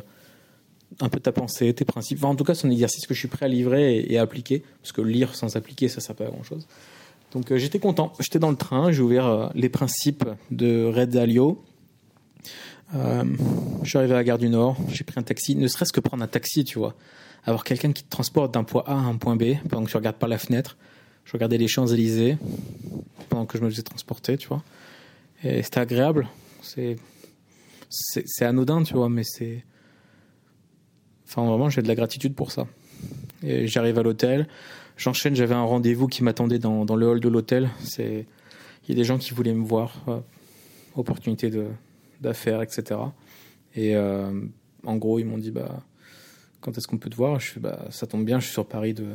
un 0.99 1.09
peu 1.09 1.19
ta 1.19 1.31
pensée, 1.31 1.73
tes 1.73 1.85
principes. 1.85 2.23
en 2.23 2.35
tout 2.35 2.43
cas, 2.43 2.55
c'est 2.55 2.67
un 2.67 2.71
exercice 2.71 3.05
que 3.05 3.13
je 3.13 3.19
suis 3.19 3.27
prêt 3.27 3.45
à 3.45 3.49
livrer 3.49 3.99
et, 3.99 4.17
à 4.17 4.23
appliquer, 4.23 4.63
parce 4.81 4.91
que 4.91 5.01
lire 5.01 5.35
sans 5.35 5.55
appliquer, 5.55 5.89
ça 5.89 5.97
ne 5.97 6.01
sert 6.01 6.15
pas 6.15 6.25
à 6.25 6.29
grand 6.29 6.43
chose. 6.43 6.67
Donc 7.35 7.53
j'étais 7.53 7.79
content. 7.79 8.13
J'étais 8.19 8.39
dans 8.39 8.49
le 8.49 8.55
train, 8.55 8.93
j'ai 8.93 9.01
ouvert 9.01 9.51
les 9.53 9.67
principes 9.67 10.23
de 10.51 10.85
Red 10.85 11.09
Dalio. 11.09 11.61
je 12.93 13.27
suis 13.83 13.97
arrivé 13.97 14.13
à 14.13 14.17
la 14.17 14.23
gare 14.23 14.37
du 14.37 14.47
Nord, 14.47 14.77
j'ai 14.87 15.03
pris 15.03 15.19
un 15.19 15.23
taxi, 15.23 15.57
ne 15.57 15.67
serait-ce 15.67 15.91
que 15.91 15.99
prendre 15.99 16.23
un 16.23 16.27
taxi, 16.27 16.63
tu 16.63 16.79
vois. 16.79 16.95
Avoir 17.43 17.65
quelqu'un 17.65 17.91
qui 17.91 18.03
te 18.03 18.09
transporte 18.09 18.53
d'un 18.53 18.63
point 18.63 18.83
A 18.87 18.93
à 18.93 19.01
un 19.01 19.17
point 19.17 19.35
B 19.35 19.55
pendant 19.69 19.83
que 19.83 19.91
tu 19.91 19.97
regardes 19.97 20.15
par 20.15 20.29
la 20.29 20.37
fenêtre. 20.37 20.77
Je 21.25 21.33
regardais 21.33 21.57
les 21.57 21.67
Champs-Élysées 21.67 22.37
pendant 23.27 23.45
que 23.45 23.57
je 23.57 23.63
me 23.63 23.69
faisais 23.69 23.83
transporter, 23.83 24.37
tu 24.37 24.47
vois. 24.47 24.63
Et 25.43 25.61
c'était 25.61 25.81
agréable. 25.81 26.29
C'est, 26.61 26.95
c'est, 27.89 28.45
anodin, 28.45 28.83
tu 28.83 28.93
vois, 28.93 29.09
mais 29.09 29.23
c'est. 29.23 29.65
Enfin, 31.27 31.45
vraiment, 31.45 31.69
j'ai 31.69 31.81
de 31.81 31.87
la 31.87 31.95
gratitude 31.95 32.33
pour 32.33 32.51
ça. 32.51 32.65
Et 33.43 33.67
j'arrive 33.67 33.99
à 33.99 34.03
l'hôtel, 34.03 34.47
j'enchaîne, 34.97 35.35
j'avais 35.35 35.55
un 35.55 35.63
rendez-vous 35.63 36.07
qui 36.07 36.23
m'attendait 36.23 36.59
dans, 36.59 36.83
le 36.95 37.07
hall 37.07 37.19
de 37.19 37.29
l'hôtel. 37.29 37.69
Il 37.97 38.25
y 38.89 38.91
a 38.91 38.95
des 38.95 39.03
gens 39.03 39.17
qui 39.17 39.33
voulaient 39.33 39.53
me 39.53 39.65
voir, 39.65 40.03
euh, 40.07 40.19
opportunité 40.95 41.51
d'affaires, 42.21 42.61
etc. 42.61 42.99
Et 43.75 43.95
euh, 43.95 44.31
en 44.83 44.95
gros, 44.97 45.19
ils 45.19 45.25
m'ont 45.25 45.37
dit, 45.37 45.51
bah, 45.51 45.83
quand 46.61 46.77
est-ce 46.77 46.87
qu'on 46.87 46.97
peut 46.97 47.09
te 47.09 47.15
voir? 47.15 47.39
Je 47.39 47.51
fais, 47.51 47.59
bah, 47.59 47.85
ça 47.89 48.07
tombe 48.07 48.25
bien, 48.25 48.39
je 48.39 48.45
suis 48.45 48.53
sur 48.53 48.65
Paris 48.65 48.93
de 48.93 49.07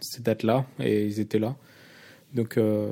ces 0.00 0.22
dates-là, 0.22 0.66
et 0.80 1.06
ils 1.06 1.20
étaient 1.20 1.38
là. 1.38 1.56
Donc, 2.34 2.56
euh, 2.56 2.90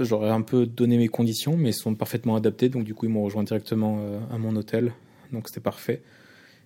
J'aurais 0.00 0.30
un 0.30 0.40
peu 0.40 0.64
donné 0.64 0.96
mes 0.96 1.08
conditions, 1.08 1.58
mais 1.58 1.70
ils 1.70 1.74
sont 1.74 1.94
parfaitement 1.94 2.34
adaptés. 2.34 2.70
Donc, 2.70 2.84
du 2.84 2.94
coup, 2.94 3.04
ils 3.04 3.10
m'ont 3.10 3.22
rejoint 3.22 3.42
directement 3.42 3.98
euh, 4.00 4.18
à 4.32 4.38
mon 4.38 4.56
hôtel. 4.56 4.92
Donc, 5.30 5.48
c'était 5.48 5.60
parfait. 5.60 6.02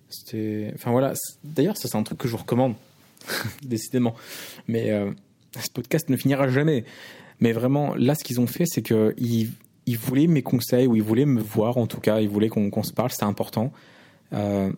C'était. 0.07 0.71
Enfin, 0.73 0.91
voilà. 0.91 1.13
D'ailleurs, 1.43 1.75
ça, 1.75 1.89
c'est 1.89 1.97
un 1.97 2.03
truc 2.03 2.17
que 2.17 2.29
je 2.29 2.31
vous 2.31 2.37
recommande. 2.37 2.75
Décidément. 3.63 4.15
Mais 4.67 4.91
euh, 4.91 5.11
ce 5.59 5.69
podcast 5.69 6.09
ne 6.09 6.17
finira 6.17 6.47
jamais. 6.47 6.85
Mais 7.39 7.51
vraiment, 7.51 7.95
là, 7.95 8.15
ce 8.15 8.23
qu'ils 8.23 8.39
ont 8.39 8.47
fait, 8.47 8.65
c'est 8.65 8.81
qu'ils 8.81 9.51
ils 9.85 9.97
voulaient 9.97 10.27
mes 10.27 10.41
conseils, 10.41 10.87
ou 10.87 10.95
ils 10.95 11.03
voulaient 11.03 11.25
me 11.25 11.41
voir, 11.41 11.77
en 11.77 11.87
tout 11.87 11.99
cas. 11.99 12.19
Ils 12.19 12.29
voulaient 12.29 12.49
qu'on 12.49 12.83
se 12.83 12.93
parle. 12.93 13.11
C'était 13.11 13.25
important. 13.25 13.71
Euh, 14.33 14.71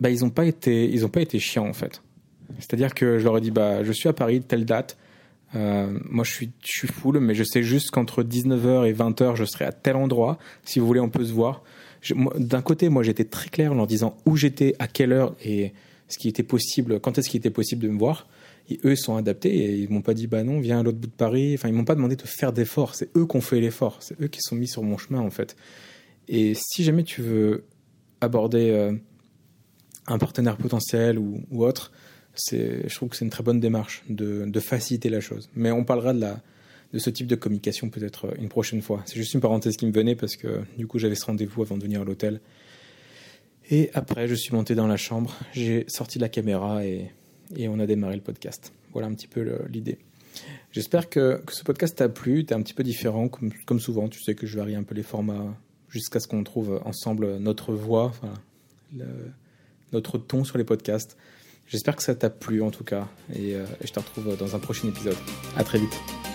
bah, 0.00 0.10
ils 0.10 0.20
n'ont 0.20 0.30
pas, 0.30 0.44
été, 0.44 0.94
pas 1.08 1.20
été 1.20 1.38
chiants, 1.38 1.68
en 1.68 1.72
fait. 1.72 2.02
C'est-à-dire 2.58 2.94
que 2.94 3.18
je 3.18 3.24
leur 3.24 3.36
ai 3.36 3.40
dit, 3.40 3.50
bah, 3.50 3.84
je 3.84 3.92
suis 3.92 4.08
à 4.08 4.12
Paris, 4.12 4.40
telle 4.40 4.64
date 4.64 4.96
euh, 5.54 5.98
moi, 6.08 6.24
je 6.24 6.32
suis, 6.32 6.50
je 6.64 6.70
suis 6.72 6.88
full, 6.88 7.18
mais 7.20 7.34
je 7.34 7.44
sais 7.44 7.62
juste 7.62 7.90
qu'entre 7.90 8.22
19h 8.22 8.86
et 8.86 8.92
20h, 8.92 9.36
je 9.36 9.44
serai 9.44 9.64
à 9.64 9.72
tel 9.72 9.96
endroit. 9.96 10.38
Si 10.64 10.78
vous 10.78 10.86
voulez, 10.86 11.00
on 11.00 11.08
peut 11.08 11.24
se 11.24 11.32
voir. 11.32 11.62
D'un 12.36 12.62
côté, 12.62 12.88
moi, 12.88 13.02
j'étais 13.02 13.24
très 13.24 13.48
clair 13.48 13.72
en 13.72 13.76
leur 13.76 13.86
disant 13.86 14.16
où 14.26 14.36
j'étais, 14.36 14.74
à 14.78 14.86
quelle 14.86 15.12
heure 15.12 15.34
et 15.44 15.72
ce 16.08 16.18
qui 16.18 16.28
était 16.28 16.42
possible, 16.42 17.00
quand 17.00 17.18
est-ce 17.18 17.28
qu'il 17.28 17.38
était 17.38 17.50
possible 17.50 17.82
de 17.82 17.88
me 17.88 17.98
voir. 17.98 18.28
Et 18.70 18.78
eux 18.84 18.96
sont 18.96 19.16
adaptés 19.16 19.54
et 19.54 19.76
ils 19.76 19.90
m'ont 19.90 20.02
pas 20.02 20.14
dit 20.14 20.26
bah 20.26 20.42
non, 20.42 20.60
viens 20.60 20.80
à 20.80 20.82
l'autre 20.82 20.98
bout 20.98 21.06
de 21.06 21.12
Paris. 21.12 21.54
Enfin, 21.54 21.68
ils 21.68 21.74
m'ont 21.74 21.84
pas 21.84 21.94
demandé 21.94 22.16
de 22.16 22.22
faire 22.22 22.52
d'efforts. 22.52 22.94
C'est 22.94 23.16
eux 23.16 23.26
qui 23.26 23.36
ont 23.36 23.40
fait 23.40 23.60
l'effort. 23.60 23.98
C'est 24.00 24.20
eux 24.20 24.28
qui 24.28 24.40
sont 24.42 24.56
mis 24.56 24.68
sur 24.68 24.82
mon 24.82 24.98
chemin 24.98 25.20
en 25.20 25.30
fait. 25.30 25.56
Et 26.28 26.52
si 26.54 26.84
jamais 26.84 27.04
tu 27.04 27.22
veux 27.22 27.64
aborder 28.20 28.70
euh, 28.70 28.92
un 30.06 30.18
partenaire 30.18 30.56
potentiel 30.56 31.18
ou, 31.18 31.42
autre, 31.64 31.92
je 32.50 32.94
trouve 32.94 33.08
que 33.08 33.16
c'est 33.16 33.24
une 33.24 33.30
très 33.30 33.42
bonne 33.42 33.60
démarche 33.60 34.02
de, 34.08 34.44
de, 34.46 34.60
faciliter 34.60 35.08
la 35.08 35.20
chose. 35.20 35.48
Mais 35.54 35.70
on 35.70 35.84
parlera 35.84 36.12
de, 36.12 36.20
la, 36.20 36.40
de 36.92 36.98
ce 36.98 37.10
type 37.10 37.26
de 37.26 37.36
communication 37.36 37.88
peut-être 37.88 38.34
une 38.38 38.48
prochaine 38.48 38.82
fois. 38.82 39.02
C'est 39.06 39.16
juste 39.16 39.34
une 39.34 39.40
parenthèse 39.40 39.76
qui 39.76 39.86
me 39.86 39.92
venait 39.92 40.14
parce 40.14 40.36
que 40.36 40.62
du 40.76 40.86
coup 40.86 40.98
j'avais 40.98 41.14
ce 41.14 41.24
rendez-vous 41.24 41.62
avant 41.62 41.78
de 41.78 41.82
venir 41.82 42.02
à 42.02 42.04
l'hôtel. 42.04 42.40
Et 43.70 43.90
après, 43.94 44.28
je 44.28 44.34
suis 44.34 44.54
monté 44.54 44.74
dans 44.74 44.86
la 44.86 44.96
chambre, 44.96 45.34
j'ai 45.52 45.84
sorti 45.88 46.18
la 46.18 46.28
caméra 46.28 46.84
et, 46.84 47.10
on 47.68 47.78
a 47.80 47.86
démarré 47.86 48.16
le 48.16 48.22
podcast. 48.22 48.72
Voilà 48.92 49.08
un 49.08 49.14
petit 49.14 49.26
peu 49.26 49.66
l'idée. 49.68 49.98
J'espère 50.72 51.08
que, 51.08 51.42
ce 51.50 51.64
podcast 51.64 51.96
t'a 51.96 52.08
plu, 52.08 52.44
t'es 52.44 52.54
un 52.54 52.62
petit 52.62 52.74
peu 52.74 52.82
différent, 52.82 53.28
comme, 53.28 53.80
souvent. 53.80 54.08
Tu 54.08 54.22
sais 54.22 54.34
que 54.34 54.46
je 54.46 54.56
varie 54.56 54.74
un 54.74 54.82
peu 54.82 54.94
les 54.94 55.02
formats 55.02 55.54
jusqu'à 55.88 56.20
ce 56.20 56.28
qu'on 56.28 56.44
trouve 56.44 56.80
ensemble 56.84 57.36
notre 57.38 57.74
voix, 57.74 58.12
notre 59.92 60.18
ton 60.18 60.44
sur 60.44 60.58
les 60.58 60.64
podcasts. 60.64 61.16
J'espère 61.66 61.96
que 61.96 62.02
ça 62.02 62.14
t'a 62.14 62.30
plu 62.30 62.62
en 62.62 62.70
tout 62.70 62.84
cas, 62.84 63.08
et, 63.34 63.50
et 63.50 63.86
je 63.86 63.92
te 63.92 63.98
retrouve 63.98 64.36
dans 64.38 64.56
un 64.56 64.58
prochain 64.58 64.88
épisode. 64.88 65.16
À 65.56 65.64
très 65.64 65.78
vite. 65.78 66.27